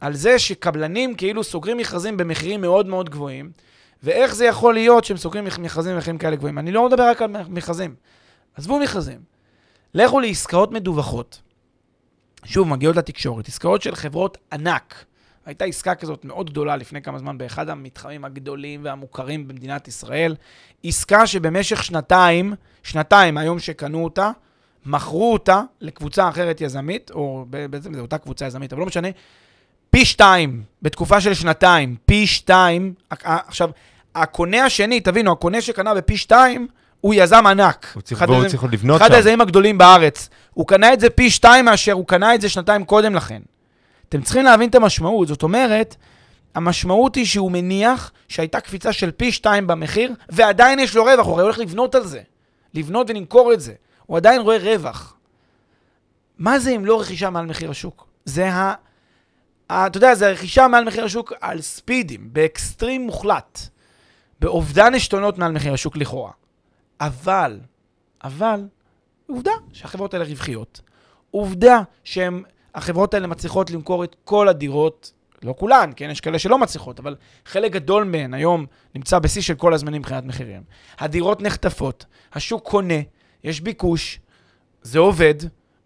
על 0.00 0.14
זה 0.14 0.38
שקבלנים 0.38 1.14
כאילו 1.14 1.44
סוגרים 1.44 1.76
מכרזים 1.76 2.16
במחירים 2.16 2.60
מאוד 2.60 2.86
מאוד 2.86 3.10
גבוהים, 3.10 3.50
ואיך 4.02 4.34
זה 4.34 4.44
יכול 4.46 4.74
להיות 4.74 5.04
שהם 5.04 5.16
סוגרים 5.16 5.44
מכ- 5.44 5.58
מכרזים 5.58 5.94
במחירים 5.94 6.18
כאלה 6.18 6.36
גבוהים. 6.36 6.58
אני 6.58 6.72
לא 6.72 6.86
מדבר 6.88 7.02
רק 7.08 7.22
על 7.22 7.30
מכרזים. 7.48 7.94
עזבו 8.54 8.78
מכרזים. 8.78 9.18
לכו 9.94 10.20
לעסקאות 10.20 10.72
מדווחות. 10.72 11.40
שוב, 12.44 12.68
מגיעות 12.68 12.96
לתקשורת, 12.96 13.48
עסקאות 13.48 13.82
של 13.82 13.94
חברות 13.94 14.38
ענק. 14.52 15.04
הייתה 15.46 15.64
עסקה 15.64 15.94
כזאת 15.94 16.24
מאוד 16.24 16.50
גדולה 16.50 16.76
לפני 16.76 17.02
כמה 17.02 17.18
זמן 17.18 17.38
באחד 17.38 17.68
המתחמים 17.68 18.24
הגדולים 18.24 18.80
והמוכרים 18.84 19.48
במדינת 19.48 19.88
ישראל. 19.88 20.36
עסקה 20.84 21.26
שבמשך 21.26 21.84
שנתיים, 21.84 22.54
שנתיים 22.82 23.34
מהיום 23.34 23.58
שקנו 23.58 24.04
אותה, 24.04 24.30
מכרו 24.86 25.32
אותה 25.32 25.62
לקבוצה 25.80 26.28
אחרת 26.28 26.60
יזמית, 26.60 27.10
או 27.10 27.46
בעצם 27.70 27.94
זו 27.94 28.00
אותה 28.00 28.18
קבוצה 28.18 28.46
יזמית, 28.46 28.72
אבל 28.72 28.80
לא 28.80 28.86
משנה, 28.86 29.08
פי 29.90 30.04
שתיים, 30.04 30.62
בתקופה 30.82 31.20
של 31.20 31.34
שנתיים, 31.34 31.96
פי 32.06 32.26
שתיים. 32.26 32.94
עכשיו, 33.10 33.70
הקונה 34.14 34.64
השני, 34.64 35.00
תבינו, 35.00 35.32
הקונה 35.32 35.60
שקנה 35.60 35.94
בפי 35.94 36.16
שתיים, 36.16 36.68
הוא 37.06 37.14
יזם 37.14 37.46
ענק. 37.46 37.86
הוא 37.94 38.02
צריך- 38.02 38.22
אחד 38.22 38.30
והוא 38.30 38.48
צריך 38.48 38.64
לבנות 38.64 39.00
אחד 39.00 39.08
שם. 39.08 39.14
היזמים 39.14 39.40
הגדולים 39.40 39.78
בארץ. 39.78 40.28
הוא 40.54 40.66
קנה 40.66 40.92
את 40.92 41.00
זה 41.00 41.10
פי 41.10 41.30
שתיים 41.30 41.64
מאשר 41.64 41.92
הוא 41.92 42.06
קנה 42.06 42.34
את 42.34 42.40
זה 42.40 42.48
שנתיים 42.48 42.84
קודם 42.84 43.14
לכן. 43.14 43.42
אתם 44.08 44.22
צריכים 44.22 44.44
להבין 44.44 44.68
את 44.68 44.74
המשמעות. 44.74 45.28
זאת 45.28 45.42
אומרת, 45.42 45.96
המשמעות 46.54 47.14
היא 47.14 47.24
שהוא 47.26 47.52
מניח 47.52 48.12
שהייתה 48.28 48.60
קפיצה 48.60 48.92
של 48.92 49.10
פי 49.10 49.32
שתיים 49.32 49.66
במחיר, 49.66 50.12
ועדיין 50.28 50.78
יש 50.78 50.96
לו 50.96 51.04
רווח, 51.04 51.26
הוא 51.26 51.34
הרי 51.34 51.42
הולך 51.42 51.58
לבנות 51.58 51.94
על 51.94 52.06
זה. 52.06 52.20
לבנות 52.74 53.10
ולמכור 53.10 53.52
את 53.52 53.60
זה. 53.60 53.72
הוא 54.06 54.16
עדיין 54.16 54.40
רואה 54.40 54.58
רווח. 54.58 55.16
מה 56.38 56.58
זה 56.58 56.70
אם 56.70 56.84
לא 56.84 57.00
רכישה 57.00 57.30
מעל 57.30 57.46
מחיר 57.46 57.70
השוק? 57.70 58.06
זה 58.24 58.50
אה, 59.70 59.86
אתה 59.86 59.96
יודע, 59.96 60.14
זה 60.14 60.28
רכישה 60.30 60.68
מעל 60.68 60.84
מחיר 60.84 61.04
השוק 61.04 61.32
על 61.40 61.60
ספידים, 61.60 62.20
באקסטרים 62.32 63.02
מוחלט, 63.06 63.60
באובדן 64.40 64.94
עשתונות 64.94 65.38
מעל 65.38 65.52
מחיר 65.52 65.74
השוק 65.74 65.96
לכאורה. 65.96 66.30
אבל, 67.00 67.60
אבל, 68.24 68.60
עובדה 69.26 69.50
שהחברות 69.72 70.14
האלה 70.14 70.24
רווחיות. 70.24 70.80
עובדה 71.30 71.80
שהחברות 72.04 73.14
האלה 73.14 73.26
מצליחות 73.26 73.70
למכור 73.70 74.04
את 74.04 74.16
כל 74.24 74.48
הדירות, 74.48 75.12
לא 75.42 75.54
כולן, 75.58 75.90
כן, 75.96 76.10
יש 76.10 76.20
כאלה 76.20 76.38
שלא 76.38 76.58
מצליחות, 76.58 76.98
אבל 76.98 77.16
חלק 77.46 77.72
גדול 77.72 78.04
מהן 78.04 78.34
היום 78.34 78.66
נמצא 78.94 79.18
בשיא 79.18 79.42
של 79.42 79.54
כל 79.54 79.74
הזמנים 79.74 80.00
מבחינת 80.00 80.24
מחירים. 80.24 80.62
הדירות 80.98 81.42
נחטפות, 81.42 82.04
השוק 82.32 82.68
קונה, 82.68 83.00
יש 83.44 83.60
ביקוש, 83.60 84.20
זה 84.82 84.98
עובד, 84.98 85.34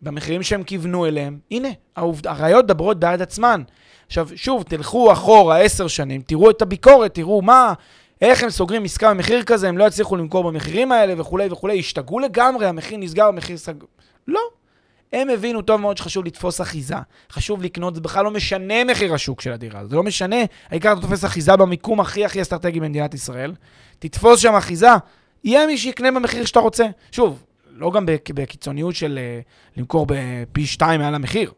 במחירים 0.02 0.42
שהם 0.42 0.62
כיוונו 0.62 1.06
אליהם. 1.06 1.38
הנה, 1.50 1.68
העובד, 1.96 2.26
הראיות 2.26 2.64
מדברות 2.64 3.00
בעד 3.00 3.22
עצמן. 3.22 3.62
עכשיו, 4.06 4.28
שוב, 4.34 4.62
תלכו 4.62 5.12
אחורה 5.12 5.58
עשר 5.58 5.86
שנים, 5.86 6.22
תראו 6.22 6.50
את 6.50 6.62
הביקורת, 6.62 7.14
תראו 7.14 7.42
מה, 7.42 7.72
איך 8.20 8.42
הם 8.42 8.50
סוגרים 8.50 8.84
עסקה 8.84 9.14
במחיר 9.14 9.42
כזה, 9.42 9.68
הם 9.68 9.78
לא 9.78 9.84
יצליחו 9.84 10.16
למכור 10.16 10.44
במחירים 10.44 10.92
האלה 10.92 11.20
וכולי 11.20 11.48
וכולי, 11.50 11.78
השתגעו 11.78 12.18
לגמרי, 12.18 12.66
המחיר 12.66 12.98
נסגר, 12.98 13.26
המחיר 13.26 13.56
סגור. 13.56 13.88
לא. 14.28 14.40
הם 15.12 15.30
הבינו 15.30 15.62
טוב 15.62 15.80
מאוד 15.80 15.96
שחשוב 15.96 16.24
לתפוס 16.24 16.60
אחיזה, 16.60 16.94
חשוב 17.32 17.62
לקנות, 17.62 17.94
זה 17.94 18.00
בכלל 18.00 18.24
לא 18.24 18.30
משנה 18.30 18.84
מחיר 18.84 19.14
השוק 19.14 19.40
של 19.40 19.52
הדירה, 19.52 19.86
זה 19.86 19.96
לא 19.96 20.02
משנה, 20.02 20.36
העיקר 20.70 20.92
אתה 20.92 21.00
תופס 21.00 21.24
אחיזה 21.24 21.56
במיקום 21.56 22.00
הכי 22.00 22.24
הכי 22.24 22.42
אסטרטגי 22.42 22.80
במדינת 22.80 23.14
ישראל, 23.14 23.54
תתפוס 23.98 24.40
שם 24.40 24.54
אחיזה, 24.54 24.88
יהיה 25.44 25.66
מי 25.66 25.78
שיקנה 25.78 26.10
במחיר 26.10 26.44
שאתה 26.44 26.60
רוצה. 26.60 26.86
שוב, 27.12 27.42
לא 27.70 27.90
גם 27.90 28.06
בקיצוניות 28.34 28.94
של 28.94 29.18
אה, 29.22 29.40
למכור 29.76 30.06
בפי 30.08 30.66
שתיים 30.66 31.00
מעל 31.00 31.14
המחיר, 31.14 31.52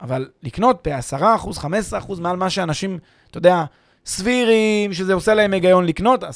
אבל 0.00 0.28
לקנות 0.42 0.88
ב-10%, 0.88 1.16
15% 1.58 2.20
מעל 2.20 2.36
מה 2.36 2.50
שאנשים, 2.50 2.98
אתה 3.30 3.38
יודע, 3.38 3.64
סבירים, 4.06 4.92
שזה 4.92 5.14
עושה 5.14 5.34
להם 5.34 5.52
היגיון 5.52 5.86
לקנות, 5.86 6.24
10% 6.24 6.26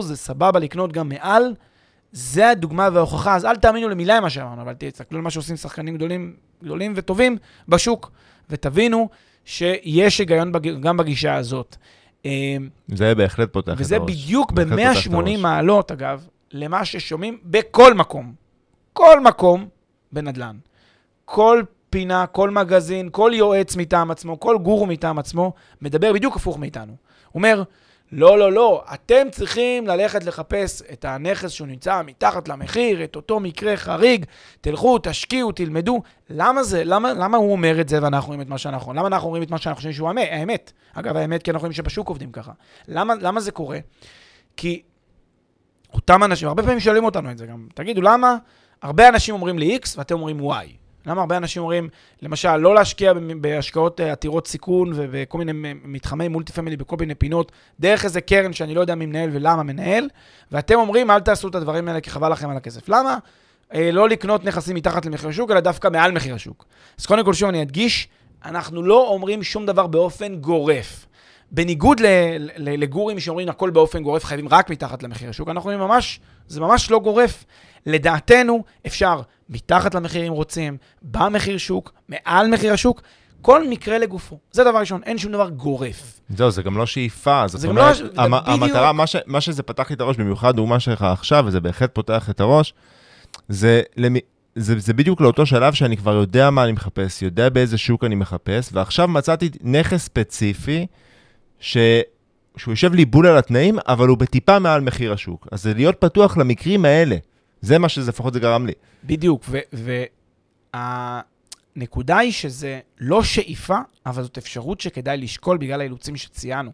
זה 0.00 0.16
סבבה 0.16 0.58
לקנות 0.58 0.92
גם 0.92 1.08
מעל. 1.08 1.54
זה 2.12 2.50
הדוגמה 2.50 2.88
וההוכחה, 2.92 3.36
אז 3.36 3.44
אל 3.44 3.56
תאמינו 3.56 3.88
למילה 3.88 4.20
מה 4.20 4.30
שאמרנו, 4.30 4.62
אבל 4.62 4.74
תסתכלו 4.78 5.18
על 5.18 5.24
מה 5.24 5.30
שעושים 5.30 5.56
שחקנים 5.56 5.96
גדולים, 5.96 6.36
גדולים 6.64 6.92
וטובים 6.96 7.36
בשוק, 7.68 8.10
ותבינו 8.50 9.08
שיש 9.44 10.18
היגיון 10.18 10.52
בג... 10.52 10.80
גם 10.80 10.96
בגישה 10.96 11.34
הזאת. 11.34 11.76
אה, 12.26 12.56
זה 12.88 13.14
בהחלט 13.14 13.52
פותח 13.52 13.72
את 13.72 13.76
הראש. 13.76 13.80
וזה 13.80 13.98
בדיוק 13.98 14.52
ב-180 14.52 15.38
מעלות, 15.38 15.92
אגב, 15.92 16.26
למה 16.52 16.84
ששומעים 16.84 17.38
בכל 17.44 17.94
מקום. 17.94 18.32
כל 18.92 19.20
מקום 19.20 19.68
בנדל"ן. 20.12 20.56
כל 21.24 21.62
פינה, 21.90 22.26
כל 22.26 22.50
מגזין, 22.50 23.08
כל 23.12 23.30
יועץ 23.34 23.76
מטעם 23.76 24.10
עצמו, 24.10 24.40
כל 24.40 24.58
גורו 24.58 24.86
מטעם 24.86 25.18
עצמו, 25.18 25.52
מדבר 25.82 26.12
בדיוק 26.12 26.36
הפוך 26.36 26.58
מאיתנו. 26.58 26.96
אומר, 27.34 27.62
לא, 28.12 28.38
לא, 28.38 28.52
לא, 28.52 28.84
אתם 28.94 29.26
צריכים 29.30 29.86
ללכת 29.86 30.24
לחפש 30.24 30.82
את 30.92 31.04
הנכס 31.04 31.50
שהוא 31.50 31.68
נמצא 31.68 32.02
מתחת 32.02 32.48
למחיר, 32.48 33.04
את 33.04 33.16
אותו 33.16 33.40
מקרה 33.40 33.76
חריג, 33.76 34.24
תלכו, 34.60 34.98
תשקיעו, 35.02 35.52
תלמדו. 35.52 36.02
למה 36.30 36.62
זה? 36.62 36.84
למה, 36.84 37.12
למה 37.12 37.36
הוא 37.36 37.52
אומר 37.52 37.80
את 37.80 37.88
זה 37.88 38.02
ואנחנו 38.02 38.32
אומרים 38.32 38.40
את 38.40 38.48
מה 38.48 38.58
שאנחנו? 38.58 38.92
למה 38.92 39.06
אנחנו 39.06 39.26
אומרים 39.26 39.42
את 39.42 39.50
מה 39.50 39.58
שאנחנו 39.58 39.76
חושבים 39.76 39.92
שהוא 39.92 40.08
האמת? 40.16 40.72
אגב, 40.94 41.16
האמת, 41.16 41.42
כי 41.42 41.50
אנחנו 41.50 41.60
רואים 41.60 41.72
שבשוק 41.72 42.08
עובדים 42.08 42.32
ככה. 42.32 42.52
למה, 42.88 43.14
למה 43.14 43.40
זה 43.40 43.50
קורה? 43.50 43.78
כי 44.56 44.82
אותם 45.94 46.24
אנשים, 46.24 46.48
הרבה 46.48 46.62
פעמים 46.62 46.80
שואלים 46.80 47.04
אותנו 47.04 47.30
את 47.30 47.38
זה 47.38 47.46
גם, 47.46 47.68
תגידו, 47.74 48.02
למה 48.02 48.36
הרבה 48.82 49.08
אנשים 49.08 49.34
אומרים 49.34 49.58
לי 49.58 49.78
X 49.82 49.88
ואתם 49.96 50.14
אומרים 50.14 50.40
Y? 50.40 50.85
למה 51.06 51.20
הרבה 51.20 51.36
אנשים 51.36 51.62
אומרים, 51.62 51.88
למשל, 52.22 52.56
לא 52.56 52.74
להשקיע 52.74 53.12
בהשקעות 53.40 54.00
אה, 54.00 54.12
עתירות 54.12 54.46
סיכון 54.46 54.92
ובכל 54.94 55.38
מיני 55.38 55.52
מתחמי 55.84 56.28
מולטי 56.28 56.52
פמילי 56.52 56.76
בכל 56.76 56.96
מיני 57.00 57.14
פינות, 57.14 57.52
דרך 57.80 58.04
איזה 58.04 58.20
קרן 58.20 58.52
שאני 58.52 58.74
לא 58.74 58.80
יודע 58.80 58.94
מי 58.94 59.06
מנהל 59.06 59.30
ולמה 59.32 59.62
מנהל, 59.62 60.08
ואתם 60.52 60.74
אומרים, 60.74 61.10
אל 61.10 61.20
תעשו 61.20 61.48
את 61.48 61.54
הדברים 61.54 61.88
האלה 61.88 62.00
כי 62.00 62.10
חבל 62.10 62.32
לכם 62.32 62.50
על 62.50 62.56
הכסף. 62.56 62.88
למה? 62.88 63.18
אה, 63.74 63.90
לא 63.92 64.08
לקנות 64.08 64.44
נכסים 64.44 64.76
מתחת 64.76 65.06
למחיר 65.06 65.28
השוק, 65.28 65.50
אלא 65.50 65.60
דווקא 65.60 65.88
מעל 65.88 66.12
מחיר 66.12 66.34
השוק. 66.34 66.64
אז 66.98 67.06
קודם 67.06 67.24
כל, 67.24 67.34
שוב 67.34 67.48
אני 67.48 67.62
אדגיש, 67.62 68.08
אנחנו 68.44 68.82
לא 68.82 69.08
אומרים 69.08 69.42
שום 69.42 69.66
דבר 69.66 69.86
באופן 69.86 70.36
גורף. 70.36 71.06
בניגוד 71.50 72.00
לגורים 72.58 73.20
שאומרים 73.20 73.48
הכל 73.48 73.70
באופן 73.70 74.02
גורף, 74.02 74.24
חייבים 74.24 74.48
רק 74.48 74.70
מתחת 74.70 75.02
למחיר 75.02 75.30
השוק, 75.30 75.48
אנחנו 75.48 75.70
אומרים 75.70 75.88
ממש, 75.88 76.20
זה 76.48 76.60
ממש 76.60 76.90
לא 76.90 76.98
גורף. 76.98 77.44
לדעתנו, 77.86 78.64
אפשר 78.86 79.20
מתחת 79.48 79.94
למחיר 79.94 80.26
אם 80.26 80.32
רוצים, 80.32 80.76
במחיר 81.02 81.58
שוק, 81.58 81.92
מעל 82.08 82.48
מחיר 82.50 82.72
השוק, 82.72 83.02
כל 83.42 83.68
מקרה 83.68 83.98
לגופו. 83.98 84.38
זה 84.52 84.64
דבר 84.64 84.78
ראשון, 84.78 85.00
אין 85.06 85.18
שום 85.18 85.32
דבר 85.32 85.48
גורף. 85.48 86.20
זהו, 86.36 86.50
זה 86.50 86.62
גם 86.62 86.76
לא 86.78 86.86
שאיפה. 86.86 87.48
זאת 87.48 87.64
אומרת, 87.64 88.00
לא, 88.00 88.22
המ- 88.22 88.34
המטרה, 88.34 88.92
מה, 88.92 89.06
ש, 89.06 89.16
מה 89.26 89.40
שזה 89.40 89.62
פתח 89.62 89.90
לי 89.90 89.96
את 89.96 90.00
הראש, 90.00 90.16
במיוחד 90.16 90.56
דוגמה 90.56 90.80
שלך 90.80 91.02
עכשיו, 91.02 91.44
וזה 91.46 91.60
בהחלט 91.60 91.94
פותח 91.94 92.30
את 92.30 92.40
הראש, 92.40 92.74
זה, 93.48 93.82
למי, 93.96 94.20
זה, 94.56 94.78
זה 94.78 94.92
בדיוק 94.94 95.20
לאותו 95.20 95.46
שלב 95.46 95.74
שאני 95.74 95.96
כבר 95.96 96.14
יודע 96.14 96.50
מה 96.50 96.64
אני 96.64 96.72
מחפש, 96.72 97.22
יודע 97.22 97.48
באיזה 97.48 97.78
שוק 97.78 98.04
אני 98.04 98.14
מחפש, 98.14 98.70
ועכשיו 98.72 99.08
מצאתי 99.08 99.50
נכס 99.62 100.04
ספציפי, 100.04 100.86
ש... 101.60 101.76
שהוא 102.56 102.72
יושב 102.72 102.94
לי 102.94 103.04
בול 103.04 103.26
על 103.26 103.36
התנאים, 103.38 103.78
אבל 103.88 104.08
הוא 104.08 104.18
בטיפה 104.18 104.58
מעל 104.58 104.80
מחיר 104.80 105.12
השוק. 105.12 105.48
אז 105.52 105.62
זה 105.62 105.74
להיות 105.74 105.96
פתוח 106.00 106.36
למקרים 106.36 106.84
האלה. 106.84 107.16
זה 107.60 107.78
מה 107.78 107.88
שזה, 107.88 108.10
לפחות 108.10 108.32
זה 108.32 108.40
גרם 108.40 108.66
לי. 108.66 108.72
בדיוק, 109.04 109.44
והנקודה 111.74 112.18
היא 112.18 112.32
שזה 112.32 112.80
לא 113.00 113.22
שאיפה, 113.22 113.78
אבל 114.06 114.22
זאת 114.22 114.38
אפשרות 114.38 114.80
שכדאי 114.80 115.16
לשקול 115.16 115.58
בגלל 115.58 115.80
האילוצים 115.80 116.16
שציינו. 116.16 116.70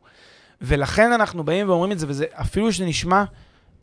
ולכן 0.60 1.12
אנחנו 1.12 1.44
באים 1.44 1.68
ואומרים 1.68 1.92
את 1.92 1.98
זה, 1.98 2.06
וזה 2.08 2.24
אפילו 2.32 2.72
שזה 2.72 2.84
נשמע 2.84 3.24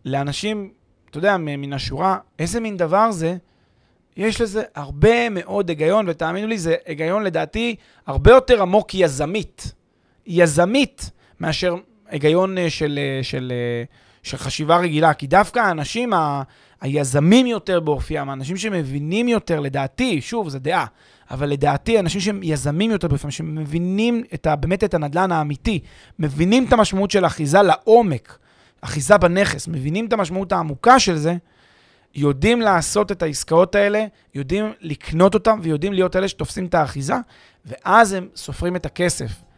לאנשים, 0.05 0.71
אתה 1.09 1.17
יודע, 1.17 1.37
מן 1.37 1.73
השורה, 1.73 2.17
איזה 2.39 2.59
מין 2.59 2.77
דבר 2.77 3.11
זה, 3.11 3.37
יש 4.17 4.41
לזה 4.41 4.63
הרבה 4.75 5.29
מאוד 5.29 5.69
היגיון, 5.69 6.05
ותאמינו 6.09 6.47
לי, 6.47 6.57
זה 6.57 6.75
היגיון 6.85 7.23
לדעתי 7.23 7.75
הרבה 8.07 8.31
יותר 8.31 8.61
עמוק 8.61 8.93
יזמית. 8.93 9.73
יזמית 10.29 11.11
מאשר 11.39 11.75
היגיון 12.09 12.57
אה, 12.57 12.69
של, 12.69 12.99
אה, 13.01 13.23
של, 13.23 13.53
אה, 13.55 13.83
של 14.23 14.37
חשיבה 14.37 14.77
רגילה. 14.77 15.13
כי 15.13 15.27
דווקא 15.27 15.59
האנשים 15.59 16.13
ה... 16.13 16.43
היזמים 16.81 17.45
יותר 17.45 17.79
באופיים, 17.79 18.29
האנשים 18.29 18.57
שמבינים 18.57 19.27
יותר, 19.27 19.59
לדעתי, 19.59 20.21
שוב, 20.21 20.49
זו 20.49 20.59
דעה, 20.59 20.85
אבל 21.31 21.49
לדעתי, 21.49 21.99
אנשים 21.99 22.21
שהם 22.21 22.39
יזמים 22.43 22.91
יותר 22.91 23.07
באופיים, 23.07 23.31
שמבינים 23.31 24.23
את 24.33 24.47
ה, 24.47 24.55
באמת 24.55 24.83
את 24.83 24.93
הנדלן 24.93 25.31
האמיתי, 25.31 25.79
מבינים 26.19 26.65
את 26.65 26.73
המשמעות 26.73 27.11
של 27.11 27.25
אחיזה 27.25 27.61
לעומק, 27.61 28.37
אחיזה 28.81 29.17
בנכס, 29.17 29.67
מבינים 29.67 30.05
את 30.05 30.13
המשמעות 30.13 30.51
העמוקה 30.51 30.99
של 30.99 31.15
זה, 31.15 31.35
יודעים 32.15 32.61
לעשות 32.61 33.11
את 33.11 33.23
העסקאות 33.23 33.75
האלה, 33.75 34.05
יודעים 34.35 34.73
לקנות 34.81 35.33
אותם 35.33 35.59
ויודעים 35.61 35.93
להיות 35.93 36.15
אלה 36.15 36.27
שתופסים 36.27 36.65
את 36.65 36.75
האחיזה, 36.75 37.15
ואז 37.65 38.13
הם 38.13 38.27
סופרים 38.35 38.75
את 38.75 38.85
הכסף. 38.85 39.48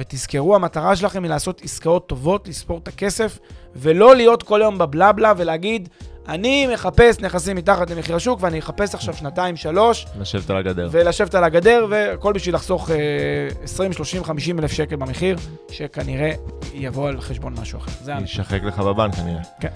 ותזכרו, 0.00 0.54
המטרה 0.54 0.96
שלכם 0.96 1.22
היא 1.22 1.30
לעשות 1.30 1.62
עסקאות 1.64 2.06
טובות, 2.06 2.48
לספור 2.48 2.78
את 2.78 2.88
הכסף, 2.88 3.38
ולא 3.76 4.16
להיות 4.16 4.42
כל 4.42 4.62
היום 4.62 4.78
בבלבלה 4.78 5.32
ולהגיד, 5.36 5.88
אני 6.28 6.66
מחפש 6.66 7.20
נכסים 7.20 7.56
מתחת 7.56 7.90
למחיר 7.90 8.16
השוק, 8.16 8.38
ואני 8.42 8.58
אחפש 8.58 8.94
עכשיו 8.94 9.14
שנתיים, 9.14 9.56
שלוש. 9.56 10.06
לשבת 10.20 10.50
על 10.50 10.56
הגדר. 10.56 10.88
ולשבת 10.92 11.34
על 11.34 11.44
הגדר, 11.44 11.86
והכל 11.90 12.32
בשביל 12.32 12.54
לחסוך 12.54 12.90
אה, 12.90 12.96
20, 13.62 13.92
30, 13.92 14.24
50 14.24 14.58
אלף 14.58 14.72
שקל 14.72 14.96
במחיר, 14.96 15.36
שכנראה 15.70 16.32
יבוא 16.74 17.08
על 17.08 17.20
חשבון 17.20 17.54
משהו 17.60 17.78
אחר. 17.78 17.92
זה 18.02 18.12
ישחק 18.24 18.62
לך 18.62 18.78
בבנק 18.78 19.14
כנראה. 19.14 19.42
כן. 19.60 19.68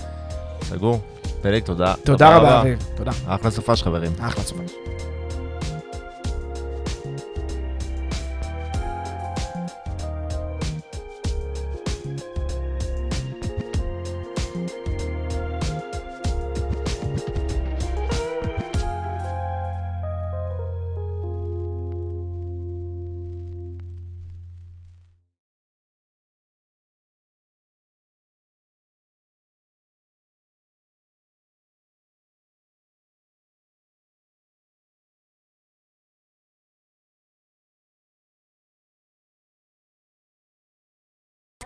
סגור. 0.62 1.00
פלג, 1.42 1.62
תודה. 1.62 1.94
תודה 2.04 2.36
רבה, 2.36 2.60
אביב. 2.60 2.78
תודה. 2.96 3.10
אחלה 3.26 3.50
סופש, 3.50 3.82
חברים. 3.82 4.12
אחלה 4.20 4.44
סופש. 4.44 4.70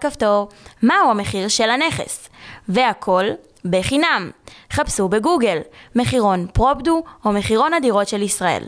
כפתור 0.00 0.48
מהו 0.82 1.10
המחיר 1.10 1.48
של 1.48 1.70
הנכס, 1.70 2.28
והכל 2.68 3.24
בחינם. 3.64 4.30
חפשו 4.72 5.08
בגוגל 5.08 5.58
מחירון 5.96 6.46
פרופדו 6.52 7.02
או 7.24 7.32
מחירון 7.32 7.74
הדירות 7.74 8.08
של 8.08 8.22
ישראל. 8.22 8.62